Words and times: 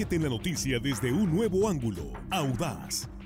Sumérgete 0.00 0.16
en 0.16 0.22
la 0.22 0.28
noticia 0.30 0.78
desde 0.78 1.12
un 1.12 1.30
nuevo 1.30 1.68
ángulo, 1.68 2.14
audaz, 2.30 3.06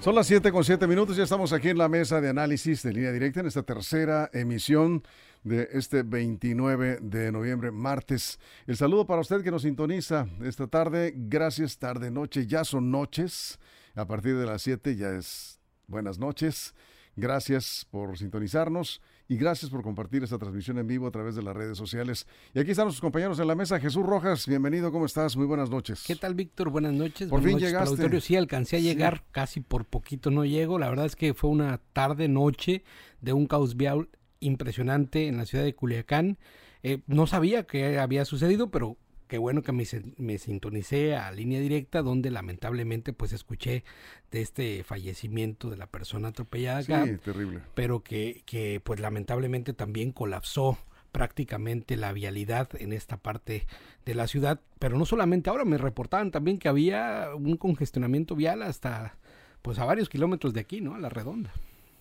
Son 0.00 0.14
las 0.14 0.28
7 0.28 0.52
con 0.52 0.62
7 0.62 0.86
minutos, 0.86 1.16
ya 1.16 1.24
estamos 1.24 1.52
aquí 1.52 1.70
en 1.70 1.76
la 1.76 1.88
mesa 1.88 2.20
de 2.20 2.28
análisis 2.28 2.84
de 2.84 2.92
línea 2.92 3.10
directa 3.10 3.40
en 3.40 3.46
esta 3.46 3.64
tercera 3.64 4.30
emisión 4.32 5.02
de 5.42 5.68
este 5.72 6.04
29 6.04 7.00
de 7.02 7.32
noviembre, 7.32 7.72
martes. 7.72 8.38
El 8.68 8.76
saludo 8.76 9.08
para 9.08 9.22
usted 9.22 9.42
que 9.42 9.50
nos 9.50 9.62
sintoniza 9.62 10.28
esta 10.44 10.68
tarde, 10.68 11.12
gracias, 11.16 11.78
tarde, 11.78 12.12
noche, 12.12 12.46
ya 12.46 12.62
son 12.62 12.92
noches, 12.92 13.58
a 13.96 14.06
partir 14.06 14.36
de 14.36 14.46
las 14.46 14.62
7 14.62 14.94
ya 14.94 15.10
es 15.10 15.58
buenas 15.88 16.20
noches, 16.20 16.76
gracias 17.16 17.84
por 17.90 18.16
sintonizarnos 18.18 19.02
y 19.28 19.36
gracias 19.36 19.70
por 19.70 19.82
compartir 19.82 20.24
esta 20.24 20.38
transmisión 20.38 20.78
en 20.78 20.86
vivo 20.86 21.06
a 21.06 21.10
través 21.10 21.34
de 21.36 21.42
las 21.42 21.54
redes 21.54 21.76
sociales. 21.76 22.26
Y 22.54 22.60
aquí 22.60 22.70
están 22.70 22.86
nuestros 22.86 23.02
compañeros 23.02 23.38
en 23.38 23.46
la 23.46 23.54
mesa. 23.54 23.78
Jesús 23.78 24.04
Rojas, 24.04 24.46
bienvenido, 24.46 24.90
¿cómo 24.90 25.04
estás? 25.04 25.36
Muy 25.36 25.44
buenas 25.44 25.68
noches. 25.68 26.02
¿Qué 26.06 26.16
tal, 26.16 26.34
Víctor? 26.34 26.70
Buenas 26.70 26.94
noches. 26.94 27.28
Por 27.28 27.40
buenas 27.40 27.44
fin 27.44 27.52
noches 27.52 27.68
llegaste. 27.68 28.20
Sí, 28.22 28.36
alcancé 28.36 28.76
a 28.76 28.80
llegar, 28.80 29.24
casi 29.30 29.60
por 29.60 29.84
poquito 29.84 30.30
no 30.30 30.46
llego. 30.46 30.78
La 30.78 30.88
verdad 30.88 31.04
es 31.04 31.14
que 31.14 31.34
fue 31.34 31.50
una 31.50 31.78
tarde, 31.92 32.26
noche 32.26 32.84
de 33.20 33.34
un 33.34 33.46
caos 33.46 33.76
vial 33.76 34.08
impresionante 34.40 35.28
en 35.28 35.36
la 35.36 35.44
ciudad 35.44 35.64
de 35.64 35.74
Culiacán. 35.74 36.38
Eh, 36.82 37.02
no 37.06 37.26
sabía 37.26 37.64
qué 37.64 37.98
había 37.98 38.24
sucedido, 38.24 38.70
pero 38.70 38.96
qué 39.28 39.38
bueno 39.38 39.62
que 39.62 39.72
me, 39.72 39.84
me, 40.16 40.38
sintonicé 40.38 41.14
a 41.14 41.30
línea 41.30 41.60
directa 41.60 42.02
donde 42.02 42.30
lamentablemente 42.30 43.12
pues 43.12 43.32
escuché 43.32 43.84
de 44.30 44.40
este 44.40 44.82
fallecimiento 44.82 45.70
de 45.70 45.76
la 45.76 45.86
persona 45.86 46.28
atropellada 46.28 46.80
acá, 46.80 47.06
sí, 47.06 47.16
terrible. 47.18 47.60
pero 47.74 48.02
que, 48.02 48.42
que 48.46 48.80
pues 48.82 48.98
lamentablemente 48.98 49.74
también 49.74 50.12
colapsó 50.12 50.78
prácticamente 51.12 51.96
la 51.96 52.12
vialidad 52.12 52.68
en 52.78 52.92
esta 52.92 53.16
parte 53.16 53.66
de 54.04 54.14
la 54.14 54.26
ciudad, 54.26 54.60
pero 54.78 54.98
no 54.98 55.06
solamente 55.06 55.50
ahora 55.50 55.64
me 55.64 55.78
reportaban 55.78 56.30
también 56.30 56.58
que 56.58 56.68
había 56.68 57.28
un 57.34 57.56
congestionamiento 57.56 58.34
vial 58.34 58.62
hasta 58.62 59.16
pues 59.62 59.78
a 59.78 59.84
varios 59.84 60.08
kilómetros 60.08 60.54
de 60.54 60.60
aquí, 60.60 60.80
¿no? 60.80 60.94
A 60.94 60.98
la 60.98 61.08
redonda. 61.08 61.52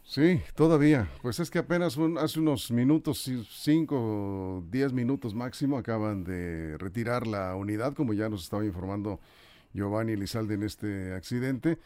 Sí, 0.10 0.42
todavía. 0.56 1.10
Pues 1.22 1.42
es 1.42 1.52
que 1.52 1.60
apenas 1.60 1.98
un, 1.98 2.18
hace 2.18 2.40
unos 2.40 2.72
minutos, 2.72 3.30
cinco 3.50 3.98
o 4.00 4.64
diez 4.72 4.94
minutos 4.94 5.36
máximo, 5.36 5.78
acaban 5.78 6.24
de 6.24 6.78
retirar 6.78 7.28
la 7.28 7.54
unidad, 7.56 7.94
como 7.94 8.14
ya 8.14 8.30
nos 8.30 8.44
estaba 8.44 8.64
informando 8.64 9.20
Giovanni 9.74 10.14
Elizalde 10.14 10.54
en 10.54 10.64
este 10.64 11.14
accidente. 11.14 11.78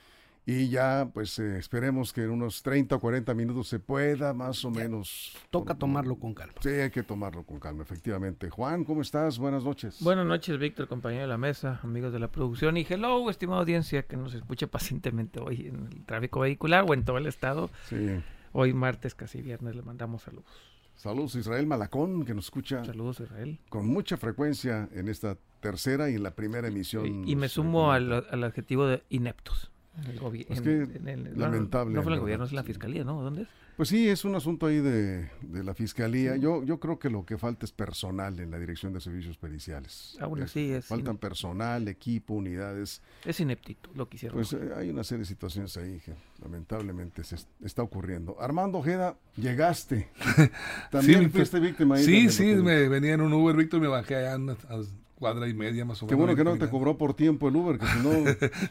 Y 0.44 0.70
ya, 0.70 1.08
pues 1.14 1.38
eh, 1.38 1.59
esperemos 1.59 2.11
que 2.14 2.23
en 2.23 2.31
unos 2.31 2.64
30 2.64 2.95
o 2.95 3.00
40 3.00 3.34
minutos 3.36 3.67
se 3.67 3.80
pueda 3.80 4.34
más 4.34 4.66
o 4.66 4.72
Ya, 4.72 4.80
menos. 4.81 5.38
Toca 5.52 5.75
tomarlo 5.75 6.16
con 6.17 6.33
calma. 6.33 6.56
Sí, 6.61 6.70
hay 6.70 6.89
que 6.89 7.03
tomarlo 7.03 7.44
con 7.44 7.59
calma, 7.59 7.83
efectivamente. 7.83 8.50
Juan, 8.50 8.83
¿cómo 8.83 9.02
estás? 9.03 9.38
Buenas 9.38 9.64
noches. 9.64 9.98
Buenas 10.02 10.25
noches, 10.25 10.58
Víctor, 10.58 10.88
compañero 10.88 11.22
de 11.22 11.28
la 11.28 11.38
mesa, 11.38 11.80
amigos 11.83 12.11
de 12.11 12.17
la 12.20 12.28
producción. 12.30 12.75
Y 12.78 12.86
hello, 12.89 13.30
estimada 13.30 13.59
audiencia 13.59 14.02
que 14.03 14.17
nos 14.17 14.33
escucha 14.33 14.66
pacientemente 14.66 15.39
hoy 15.39 15.67
en 15.67 15.88
el 15.92 16.06
tráfico 16.06 16.39
vehicular 16.39 16.86
o 16.87 16.93
en 16.95 17.05
todo 17.05 17.20
el 17.20 17.27
estado. 17.27 17.70
Sí. 17.87 18.20
Hoy 18.52 18.73
martes, 18.73 19.14
casi 19.14 19.42
viernes, 19.43 19.76
le 19.76 19.83
mandamos 19.83 20.23
saludos. 20.23 20.52
Saludos 20.95 21.36
Israel 21.36 21.66
Malacón, 21.67 22.26
que 22.26 22.33
nos 22.33 22.45
escucha 22.45 22.83
Saludos, 22.83 23.20
Israel. 23.21 23.60
con 23.70 23.87
mucha 23.87 24.17
frecuencia 24.17 24.89
en 24.92 25.08
esta 25.08 25.37
tercera 25.60 26.10
y 26.10 26.16
en 26.16 26.23
la 26.23 26.32
primera 26.32 26.67
emisión. 26.67 27.26
Y, 27.27 27.32
y 27.32 27.36
me 27.36 27.48
sumo 27.48 27.92
al, 27.92 28.11
al 28.30 28.43
adjetivo 28.43 28.86
de 28.87 29.04
ineptos. 29.10 29.71
En 29.98 30.06
el 30.06 30.46
Es 30.50 30.62
que 30.62 30.84
en 30.84 31.08
el- 31.08 31.38
lamentable, 31.38 31.92
No, 31.94 31.98
no 32.00 32.04
fue 32.04 32.12
en 32.12 32.16
el 32.16 32.20
gobierno, 32.22 32.46
es 32.46 32.54
la 32.54 32.62
Sí. 32.62 32.68
fiscalía, 32.68 33.04
¿no? 33.04 33.22
¿Dónde 33.22 33.42
es? 33.44 33.48
Pues 33.78 33.90
sí, 33.90 34.08
es 34.10 34.26
un 34.26 34.36
asunto 34.36 34.68
ahí 34.68 34.80
de, 34.80 35.30
de 35.42 35.64
la 35.64 35.74
fiscalía. 35.74 36.36
Yo, 36.36 36.64
yo 36.64 36.80
creo 36.80 37.00
que 37.00 37.10
lo 37.10 37.26
que 37.26 37.38
falta 37.38 37.66
es 37.66 37.72
personal 37.72 38.40
en 38.40 38.52
la 38.52 38.60
dirección 38.60 38.94
de 38.94 39.00
servicios 39.02 39.38
periciales. 39.38 40.18
Aún 40.20 40.40
Eh, 40.40 40.44
así 40.44 40.72
es 40.72 40.86
Faltan 40.86 41.18
personal, 41.18 41.88
equipo, 41.88 42.36
unidades. 42.36 43.02
Es 43.26 43.40
ineptito 43.40 43.90
lo 43.96 44.08
que 44.08 44.18
hicieron. 44.18 44.38
Pues 44.38 44.54
eh, 44.54 44.72
hay 44.76 44.90
una 44.90 45.04
serie 45.04 45.20
de 45.22 45.26
situaciones 45.26 45.76
ahí 45.78 46.00
que 46.06 46.14
lamentablemente 46.44 47.23
se 47.23 47.36
est- 47.36 47.50
está 47.64 47.82
ocurriendo. 47.82 48.40
Armando 48.40 48.78
Ojeda, 48.80 49.18
llegaste. 49.36 50.10
También 50.92 51.22
Víctor. 51.22 51.40
fuiste 51.40 51.60
víctima 51.60 51.96
ahí. 51.96 52.04
Sí, 52.04 52.30
sí, 52.30 52.56
me 52.56 52.88
venía 52.88 53.14
en 53.14 53.22
un 53.22 53.34
Uber, 53.34 53.56
Víctor, 53.56 53.82
me 53.82 53.88
bajé 53.88 54.16
allá 54.18 54.34
a 54.34 54.38
una 54.38 54.54
a 54.70 54.82
cuadra 55.21 55.48
y 55.48 55.54
media 55.54 55.86
más 55.86 56.02
o 56.02 56.08
Qué 56.08 56.15
menos. 56.15 56.26
bueno 56.36 56.36
que 56.36 56.43
no 56.43 56.58
te 56.65 56.70
cobró 56.71 56.98
por 56.98 57.14
tiempo 57.14 57.48
el 57.48 57.55
Uber, 57.55 57.77
que 57.77 57.86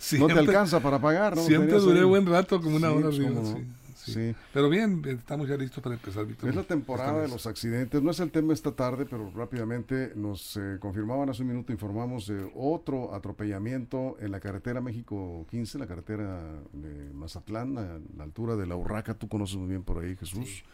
si 0.01 0.19
no, 0.19 0.27
no 0.29 0.35
te 0.35 0.41
alcanza 0.41 0.81
para 0.81 0.99
pagar. 1.01 1.37
¿no? 1.37 1.43
Siempre 1.43 1.69
Tenías 1.69 1.85
duré 1.85 2.03
buen 2.03 2.27
rato, 2.27 2.61
como 2.61 2.75
una 2.75 2.89
Sí, 2.89 2.95
hora 2.97 3.07
pues, 3.07 3.19
arriba. 3.21 3.31
no. 3.41 3.47
sí, 3.47 3.65
sí. 3.95 4.13
Sí. 4.13 4.35
Pero 4.53 4.69
bien, 4.69 5.03
estamos 5.07 5.47
ya 5.49 5.57
listos 5.57 5.81
para 5.85 5.95
empezar, 5.95 6.27
Víctor. 6.27 6.49
Es 6.49 6.57
la 6.57 6.65
temporada 6.65 7.21
de 7.23 7.29
los 7.29 7.47
accidentes. 7.47 8.03
No 8.03 8.11
es 8.11 8.19
el 8.19 8.33
tema 8.33 8.53
esta 8.55 8.73
tarde, 8.73 9.07
pero 9.09 9.31
rápidamente 9.31 10.13
nos 10.17 10.57
eh, 10.57 10.79
confirmaban 10.81 11.29
hace 11.29 11.43
un 11.43 11.49
minuto, 11.51 11.71
informamos 11.71 12.27
de 12.27 12.51
otro 12.57 13.15
atropellamiento 13.15 14.17
en 14.19 14.33
la 14.33 14.41
carretera 14.41 14.81
México 14.81 15.47
15, 15.51 15.79
la 15.79 15.87
carretera 15.87 16.41
de 16.73 17.13
Mazatlán, 17.13 17.79
a 17.79 17.99
la 18.17 18.25
altura 18.25 18.57
de 18.57 18.67
la 18.67 18.75
Urraca. 18.75 19.15
Tú 19.15 19.29
conoces 19.29 19.57
muy 19.57 19.69
bien 19.69 19.85
por 19.85 20.03
ahí, 20.03 20.17
Jesús. 20.17 20.65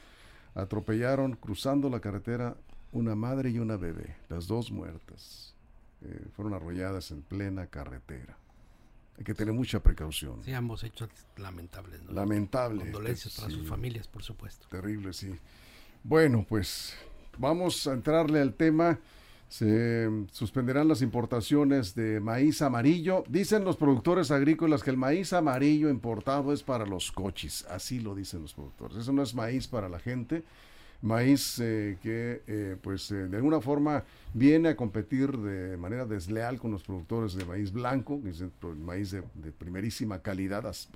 Atropellaron 0.55 1.35
cruzando 1.35 1.91
la 1.91 2.01
carretera 2.01 2.57
una 2.93 3.15
madre 3.17 3.51
y 3.51 3.59
una 3.59 3.77
bebé, 3.77 4.17
las 4.31 4.47
dos 4.47 4.71
muertas. 4.71 5.56
Eh, 6.03 6.27
fueron 6.35 6.55
arrolladas 6.55 7.11
en 7.11 7.23
plena 7.23 7.67
carretera. 7.67 8.37
Hay 9.19 9.25
que 9.25 9.35
tener 9.35 9.55
mucha 9.55 9.81
precaución. 9.83 10.43
Sí, 10.45 10.53
ambos 10.53 10.85
hechos 10.85 11.09
lamentables. 11.37 12.03
¿no? 12.03 12.13
Lamentable. 12.13 12.83
Condolencias 12.83 13.37
para 13.37 13.49
Sí. 13.49 13.55
sus 13.57 13.67
familias, 13.69 14.07
por 14.09 14.23
supuesto. 14.23 14.67
Terrible, 14.69 15.13
sí. 15.15 15.35
Bueno, 16.05 16.45
pues 16.47 16.95
vamos 17.39 17.87
a 17.87 17.95
entrarle 17.95 18.41
al 18.41 18.53
tema. 18.55 18.99
Se 19.49 20.11
suspenderán 20.33 20.89
las 20.89 21.03
importaciones 21.03 21.95
de 21.95 22.21
maíz 22.21 22.61
amarillo. 22.63 23.23
Dicen 23.29 23.65
los 23.65 23.77
productores 23.77 24.31
agrícolas 24.33 24.83
que 24.83 24.91
el 24.91 24.97
maíz 24.97 25.33
amarillo 25.33 25.89
importado 25.89 26.53
es 26.53 26.63
para 26.63 26.85
los 26.85 27.11
coches. 27.13 27.65
Así 27.71 28.01
lo 28.01 28.15
dicen 28.15 28.43
los 28.43 28.53
productores. 28.55 28.99
Eso 28.99 29.13
no 29.13 29.23
es 29.23 29.35
maíz 29.35 29.67
para 29.69 29.89
la 29.89 30.01
gente. 30.01 30.43
Maíz 31.03 31.59
eh, 31.61 31.99
que, 32.03 32.43
eh, 32.47 32.77
pues, 32.81 33.11
eh, 33.11 33.29
de 33.29 33.37
alguna 33.37 33.61
forma 33.61 34.05
viene 34.35 34.71
a 34.71 34.77
competir 34.77 35.37
de 35.37 35.77
manera 35.77 36.05
desleal 36.07 36.59
con 36.59 36.71
los 36.73 36.83
productores 36.83 37.35
de 37.35 37.45
maíz 37.45 37.71
blanco, 37.73 38.21
que 38.23 38.31
es 38.31 38.41
el 38.41 38.49
pro- 38.51 38.75
maíz 38.75 39.11
de, 39.11 39.23
de 39.35 39.53
primerísima 39.53 40.21
calidad. 40.21 40.67
as- 40.67 40.89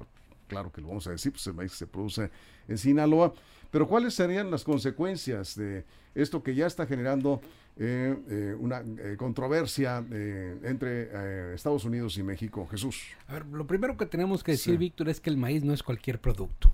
Claro 0.48 0.72
que 0.72 0.80
lo 0.80 0.88
vamos 0.88 1.06
a 1.06 1.10
decir, 1.12 1.30
pues 1.30 1.46
el 1.46 1.54
maíz 1.54 1.70
que 1.72 1.76
se 1.78 1.86
produce 1.86 2.28
en 2.66 2.76
Sinaloa. 2.76 3.32
Pero 3.70 3.86
¿cuáles 3.86 4.14
serían 4.14 4.50
las 4.50 4.64
consecuencias 4.64 5.54
de 5.54 5.84
esto 6.12 6.42
que 6.42 6.56
ya 6.56 6.66
está 6.66 6.86
generando 6.86 7.40
eh, 7.76 8.16
eh, 8.28 8.56
una 8.58 8.80
eh, 8.98 9.14
controversia 9.16 10.04
eh, 10.10 10.58
entre 10.64 11.08
eh, 11.12 11.52
Estados 11.54 11.84
Unidos 11.84 12.18
y 12.18 12.24
México? 12.24 12.66
Jesús. 12.68 13.00
A 13.28 13.34
ver, 13.34 13.46
lo 13.46 13.64
primero 13.64 13.96
que 13.96 14.06
tenemos 14.06 14.42
que 14.42 14.52
decir, 14.52 14.72
Sí. 14.74 14.78
Víctor, 14.78 15.08
es 15.08 15.20
que 15.20 15.30
el 15.30 15.36
maíz 15.36 15.62
no 15.62 15.72
es 15.72 15.84
cualquier 15.84 16.20
producto, 16.20 16.72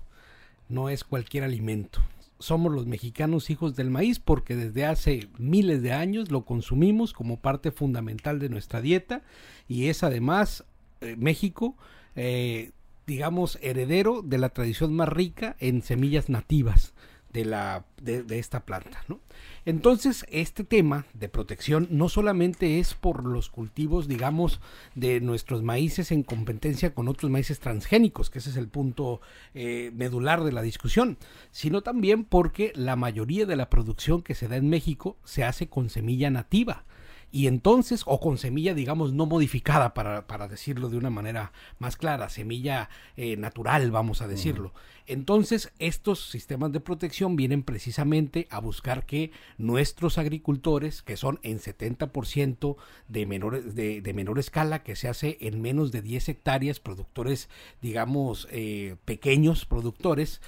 no 0.69 0.89
es 0.89 1.03
cualquier 1.03 1.43
alimento. 1.43 1.99
Somos 2.39 2.71
los 2.71 2.85
mexicanos 2.85 3.49
hijos 3.49 3.75
del 3.75 3.89
maíz 3.89 4.19
porque 4.19 4.55
desde 4.55 4.85
hace 4.85 5.29
miles 5.37 5.81
de 5.81 5.93
años 5.93 6.31
lo 6.31 6.45
consumimos 6.45 7.13
como 7.13 7.39
parte 7.39 7.71
fundamental 7.71 8.39
de 8.39 8.49
nuestra 8.49 8.81
dieta 8.81 9.23
y 9.67 9.87
es 9.87 10.03
además 10.03 10.63
eh, 11.01 11.15
México, 11.17 11.75
eh, 12.15 12.71
digamos, 13.05 13.57
heredero 13.61 14.21
de 14.21 14.37
la 14.37 14.49
tradición 14.49 14.93
más 14.93 15.09
rica 15.09 15.55
en 15.59 15.81
semillas 15.81 16.29
nativas 16.29 16.93
de, 17.33 17.45
la, 17.45 17.85
de, 18.01 18.23
de 18.23 18.39
esta 18.39 18.65
planta, 18.65 19.03
¿no? 19.07 19.19
Entonces, 19.67 20.25
este 20.31 20.63
tema 20.63 21.05
de 21.13 21.27
protección 21.27 21.89
no 21.91 22.07
solamente 22.07 22.79
es 22.79 22.93
por 22.93 23.25
los 23.25 23.49
cultivos, 23.49 24.07
digamos, 24.07 24.61
de 24.95 25.19
nuestros 25.19 25.61
maíces 25.61 26.13
en 26.13 26.23
competencia 26.23 26.93
con 26.93 27.09
otros 27.09 27.29
maíces 27.29 27.59
transgénicos, 27.59 28.29
que 28.29 28.39
ese 28.39 28.51
es 28.51 28.55
el 28.55 28.69
punto 28.69 29.19
eh, 29.53 29.91
medular 29.93 30.45
de 30.45 30.53
la 30.53 30.61
discusión, 30.61 31.17
sino 31.51 31.81
también 31.81 32.23
porque 32.23 32.71
la 32.75 32.95
mayoría 32.95 33.45
de 33.45 33.57
la 33.57 33.69
producción 33.69 34.21
que 34.21 34.35
se 34.35 34.47
da 34.47 34.55
en 34.55 34.69
México 34.69 35.17
se 35.25 35.43
hace 35.43 35.67
con 35.67 35.89
semilla 35.89 36.29
nativa. 36.29 36.85
Y 37.31 37.47
entonces, 37.47 38.03
o 38.05 38.19
con 38.19 38.37
semilla, 38.37 38.73
digamos, 38.73 39.11
no 39.11 39.25
modificada, 39.25 39.93
para, 39.93 40.27
para 40.27 40.47
decirlo 40.47 40.89
de 40.89 40.97
una 40.97 41.09
manera 41.09 41.51
más 41.77 41.97
clara, 41.97 42.29
semilla 42.29 42.89
eh, 43.17 43.35
natural, 43.35 43.91
vamos 43.91 44.21
a 44.21 44.27
decirlo. 44.27 44.73
Entonces, 45.07 45.71
estos 45.77 46.29
sistemas 46.29 46.71
de 46.71 46.79
protección 46.79 47.35
vienen 47.35 47.63
precisamente 47.63 48.47
a 48.49 48.59
buscar 48.59 49.05
que 49.05 49.31
nuestros 49.57 50.17
agricultores, 50.17 51.01
que 51.01 51.17
son 51.17 51.39
en 51.43 51.59
70% 51.59 52.77
de 53.09 53.25
menor, 53.25 53.63
de, 53.63 54.01
de, 54.01 54.13
menor 54.13 54.39
escala, 54.39 54.83
que 54.83 54.95
se 54.95 55.09
hace 55.09 55.37
en 55.41 55.61
menos 55.61 55.91
de 55.91 56.01
10 56.01 56.29
hectáreas, 56.29 56.79
productores, 56.79 57.49
digamos, 57.81 58.47
eh, 58.51 58.95
pequeños 59.05 59.65
productores, 59.65 60.41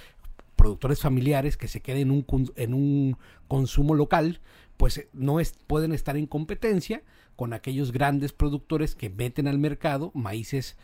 productores 0.56 1.00
familiares 1.00 1.56
que 1.56 1.68
se 1.68 1.80
queden 1.80 2.10
en 2.10 2.10
un, 2.10 2.52
en 2.56 2.74
un 2.74 3.16
consumo 3.48 3.94
local, 3.94 4.40
pues 4.80 4.96
eh, 4.96 5.08
no 5.12 5.40
es, 5.40 5.52
pueden 5.66 5.92
estar 5.92 6.16
en 6.16 6.26
competencia 6.26 7.02
con 7.36 7.52
aquellos 7.52 7.92
grandes 7.92 8.32
productores 8.32 8.94
que 8.94 9.10
meten 9.10 9.46
al 9.46 9.58
mercado 9.58 10.10
maíces 10.14 10.78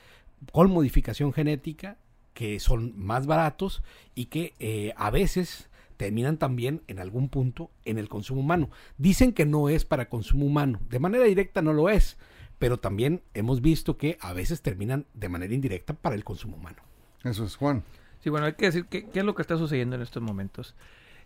con 0.52 0.70
modificación 0.70 1.32
genética 1.32 1.96
que 2.34 2.60
son 2.60 2.93
más 2.94 3.26
baratos 3.26 3.82
y 4.14 4.26
que 4.26 4.52
eh, 4.58 4.93
a 4.98 5.08
veces 5.08 5.70
terminan 5.96 6.37
también 6.37 6.82
en 6.88 6.98
algún 6.98 7.31
punto 7.31 7.70
en 7.87 7.96
el 7.96 8.10
consumo 8.10 8.43
humano. 8.43 8.69
Dicen 8.98 9.32
que 9.32 9.46
no 9.46 9.70
es 9.70 9.87
para 9.87 10.10
consumo 10.10 10.44
humano, 10.44 10.78
de 10.90 10.99
manera 10.99 11.25
directa 11.25 11.62
no 11.62 11.72
lo 11.72 11.88
es, 11.88 12.19
pero 12.58 12.78
también 12.78 13.22
hemos 13.32 13.62
visto 13.62 13.96
que 13.96 14.19
a 14.20 14.34
veces 14.34 14.60
terminan 14.60 15.06
de 15.14 15.31
manera 15.31 15.54
indirecta 15.54 15.94
para 15.94 16.16
el 16.16 16.22
consumo 16.22 16.58
humano. 16.58 16.82
Eso 17.25 17.46
es 17.46 17.56
Juan. 17.56 17.82
Sí, 18.20 18.28
bueno, 18.28 18.44
hay 18.44 18.52
que 18.52 18.66
decir 18.66 18.84
que, 18.84 19.06
qué 19.06 19.20
es 19.20 19.25
lo 19.25 19.34
que 19.34 19.40
está 19.40 19.56
sucediendo 19.56 19.96
en 19.96 20.02
estos 20.02 20.22
momentos. 20.22 20.75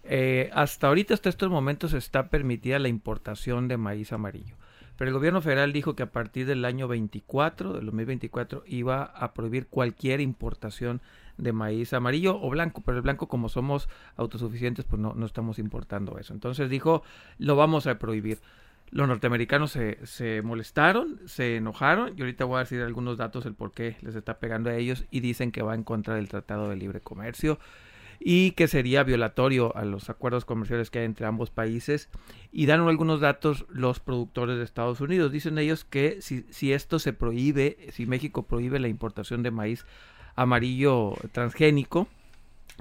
Eh, 0.04 0.50
hasta 0.52 0.88
ahorita, 0.88 1.14
hasta 1.14 1.28
estos 1.28 1.50
momentos, 1.50 1.92
está 1.92 2.28
permitida 2.28 2.78
la 2.78 2.88
importación 2.88 3.68
de 3.68 3.76
maíz 3.76 4.12
amarillo. 4.12 4.56
Pero 4.96 5.08
el 5.08 5.14
gobierno 5.14 5.40
federal 5.40 5.72
dijo 5.72 5.96
que 5.96 6.02
a 6.02 6.12
partir 6.12 6.46
del 6.46 6.64
año 6.64 6.86
24, 6.86 7.72
del 7.72 7.86
2024, 7.86 8.64
iba 8.66 9.02
a 9.02 9.32
prohibir 9.32 9.66
cualquier 9.66 10.20
importación 10.20 11.00
de 11.38 11.52
maíz 11.52 11.94
amarillo 11.94 12.38
o 12.40 12.50
blanco, 12.50 12.82
pero 12.84 12.98
el 12.98 13.02
blanco 13.02 13.26
como 13.26 13.48
somos 13.48 13.88
autosuficientes, 14.16 14.84
pues 14.84 15.00
no, 15.00 15.14
no 15.14 15.24
estamos 15.24 15.58
importando 15.58 16.18
eso. 16.18 16.34
Entonces 16.34 16.68
dijo, 16.68 17.02
lo 17.38 17.56
vamos 17.56 17.86
a 17.86 17.98
prohibir. 17.98 18.40
Los 18.90 19.08
norteamericanos 19.08 19.70
se, 19.70 20.04
se 20.04 20.42
molestaron, 20.42 21.20
se 21.24 21.56
enojaron 21.56 22.12
y 22.16 22.20
ahorita 22.20 22.44
voy 22.44 22.56
a 22.56 22.60
decir 22.60 22.82
algunos 22.82 23.16
datos 23.16 23.46
el 23.46 23.54
por 23.54 23.72
qué 23.72 23.96
les 24.02 24.16
está 24.16 24.38
pegando 24.38 24.68
a 24.68 24.74
ellos 24.74 25.06
y 25.10 25.20
dicen 25.20 25.52
que 25.52 25.62
va 25.62 25.74
en 25.74 25.84
contra 25.84 26.16
del 26.16 26.28
Tratado 26.28 26.68
de 26.68 26.76
Libre 26.76 27.00
Comercio 27.00 27.58
y 28.22 28.50
que 28.52 28.68
sería 28.68 29.02
violatorio 29.02 29.74
a 29.74 29.84
los 29.86 30.10
acuerdos 30.10 30.44
comerciales 30.44 30.90
que 30.90 30.98
hay 30.98 31.06
entre 31.06 31.26
ambos 31.26 31.50
países. 31.50 32.10
Y 32.52 32.66
dan 32.66 32.80
algunos 32.80 33.20
datos 33.20 33.64
los 33.70 33.98
productores 33.98 34.58
de 34.58 34.64
Estados 34.64 35.00
Unidos. 35.00 35.32
Dicen 35.32 35.56
ellos 35.56 35.84
que 35.84 36.20
si, 36.20 36.44
si 36.50 36.74
esto 36.74 36.98
se 36.98 37.14
prohíbe, 37.14 37.78
si 37.92 38.04
México 38.04 38.42
prohíbe 38.42 38.78
la 38.78 38.88
importación 38.88 39.42
de 39.42 39.50
maíz 39.50 39.86
amarillo 40.36 41.14
transgénico, 41.32 42.08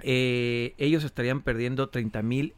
eh, 0.03 0.75
ellos 0.77 1.05
estarían 1.05 1.41
perdiendo 1.41 1.89
30 1.89 2.21
mil 2.21 2.53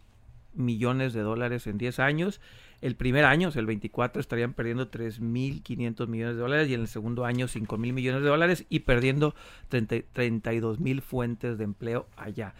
millones 0.54 1.14
de 1.14 1.22
dólares 1.22 1.68
en 1.68 1.78
10 1.78 2.00
años. 2.00 2.42
El 2.82 2.96
primer 2.96 3.26
año, 3.26 3.50
o 3.50 3.52
sea, 3.52 3.60
el 3.60 3.68
24, 3.68 4.20
estarían 4.20 4.54
perdiendo 4.54 4.90
3.500 4.90 6.08
millones 6.08 6.36
de 6.36 6.42
dólares 6.42 6.68
y 6.68 6.74
en 6.74 6.82
el 6.82 6.88
segundo 6.88 7.26
año 7.26 7.48
5.000 7.48 7.78
millones 7.94 8.24
de 8.24 8.28
dólares 8.28 8.66
y 8.70 8.80
perdiendo 8.80 9.36
30, 9.70 9.98
32 10.14 10.80
mil 10.80 11.02
fuentes 11.02 11.58
de 11.60 11.64
empleo 11.64 12.08
allá. 12.18 12.56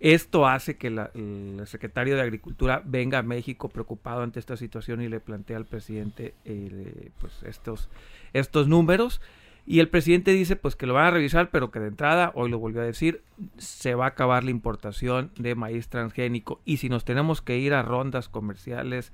Esto 0.00 0.46
hace 0.46 0.76
que 0.76 0.86
el 0.86 1.66
secretario 1.66 2.14
de 2.14 2.22
Agricultura 2.22 2.82
venga 2.84 3.18
a 3.18 3.22
México 3.22 3.68
preocupado 3.68 4.22
ante 4.22 4.38
esta 4.38 4.56
situación 4.56 5.02
y 5.02 5.08
le 5.08 5.18
plantea 5.18 5.56
al 5.56 5.66
presidente 5.66 6.34
eh, 6.44 7.10
pues 7.20 7.42
estos, 7.42 7.88
estos 8.32 8.68
números. 8.68 9.20
Y 9.66 9.80
el 9.80 9.88
presidente 9.88 10.32
dice 10.32 10.56
pues 10.56 10.76
que 10.76 10.86
lo 10.86 10.94
van 10.94 11.06
a 11.06 11.10
revisar, 11.10 11.50
pero 11.50 11.70
que 11.70 11.80
de 11.80 11.88
entrada, 11.88 12.30
hoy 12.34 12.48
lo 12.48 12.58
volvió 12.58 12.80
a 12.80 12.84
decir, 12.84 13.22
se 13.58 13.94
va 13.94 14.06
a 14.06 14.08
acabar 14.08 14.44
la 14.44 14.50
importación 14.50 15.32
de 15.36 15.56
maíz 15.56 15.88
transgénico. 15.88 16.60
Y 16.64 16.76
si 16.76 16.88
nos 16.88 17.04
tenemos 17.04 17.42
que 17.42 17.58
ir 17.58 17.74
a 17.74 17.82
rondas 17.82 18.28
comerciales 18.28 19.12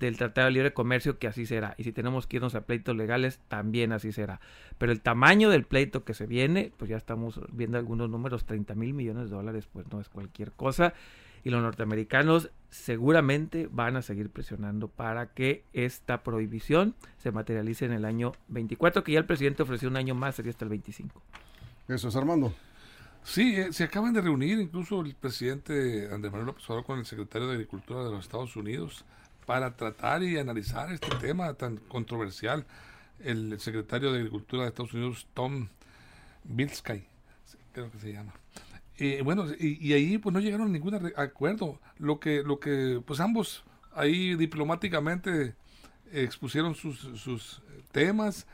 del 0.00 0.16
Tratado 0.16 0.46
de 0.46 0.52
Libre 0.52 0.72
Comercio, 0.72 1.18
que 1.18 1.28
así 1.28 1.46
será. 1.46 1.74
Y 1.78 1.84
si 1.84 1.92
tenemos 1.92 2.26
que 2.26 2.36
irnos 2.36 2.54
a 2.54 2.62
pleitos 2.62 2.96
legales, 2.96 3.38
también 3.48 3.92
así 3.92 4.12
será. 4.12 4.40
Pero 4.78 4.92
el 4.92 5.00
tamaño 5.00 5.50
del 5.50 5.64
pleito 5.64 6.04
que 6.04 6.14
se 6.14 6.26
viene, 6.26 6.72
pues 6.76 6.88
ya 6.88 6.96
estamos 6.96 7.40
viendo 7.52 7.78
algunos 7.78 8.10
números, 8.10 8.44
30 8.44 8.74
mil 8.74 8.94
millones 8.94 9.30
de 9.30 9.36
dólares, 9.36 9.68
pues 9.72 9.86
no 9.92 10.00
es 10.00 10.08
cualquier 10.08 10.52
cosa. 10.52 10.94
Y 11.44 11.50
los 11.50 11.62
norteamericanos 11.62 12.50
seguramente 12.70 13.68
van 13.70 13.96
a 13.96 14.02
seguir 14.02 14.30
presionando 14.30 14.88
para 14.88 15.26
que 15.26 15.64
esta 15.72 16.22
prohibición 16.22 16.94
se 17.18 17.30
materialice 17.30 17.84
en 17.84 17.92
el 17.92 18.04
año 18.04 18.32
24, 18.48 19.04
que 19.04 19.12
ya 19.12 19.18
el 19.18 19.26
presidente 19.26 19.62
ofreció 19.62 19.88
un 19.88 19.96
año 19.96 20.14
más, 20.14 20.34
sería 20.34 20.50
hasta 20.50 20.64
el 20.64 20.70
25. 20.70 21.22
Eso 21.88 22.08
es 22.08 22.16
Armando. 22.16 22.52
Sí, 23.22 23.54
eh, 23.56 23.72
se 23.72 23.84
acaban 23.84 24.12
de 24.12 24.20
reunir 24.20 24.58
incluso 24.58 25.02
el 25.02 25.14
presidente 25.14 26.08
Andrés 26.12 26.32
Manuel 26.32 26.46
López 26.46 26.64
Obrador 26.64 26.84
con 26.84 26.98
el 26.98 27.04
secretario 27.04 27.48
de 27.48 27.54
Agricultura 27.54 28.02
de 28.04 28.10
los 28.10 28.20
Estados 28.20 28.56
Unidos 28.56 29.04
para 29.50 29.74
tratar 29.74 30.22
y 30.22 30.38
analizar 30.38 30.92
este 30.92 31.08
tema 31.16 31.52
tan 31.54 31.78
controversial. 31.78 32.64
El 33.18 33.58
secretario 33.58 34.12
de 34.12 34.18
Agricultura 34.18 34.62
de 34.62 34.68
Estados 34.68 34.94
Unidos, 34.94 35.26
Tom 35.34 35.66
Bilsky, 36.44 37.02
creo 37.72 37.90
que 37.90 37.98
se 37.98 38.12
llama. 38.12 38.32
Eh, 38.96 39.22
bueno, 39.24 39.46
y, 39.58 39.84
y, 39.84 39.92
ahí 39.92 40.18
pues 40.18 40.32
no 40.32 40.38
llegaron 40.38 40.68
a 40.68 40.70
ningún 40.70 40.94
acuerdo. 41.16 41.80
Lo 41.98 42.20
que, 42.20 42.44
lo 42.44 42.60
que, 42.60 43.02
pues 43.04 43.18
ambos 43.18 43.64
ahí 43.92 44.36
diplomáticamente 44.36 45.56
expusieron 46.12 46.76
sus, 46.76 47.00
sus 47.20 47.60
temas 47.90 48.46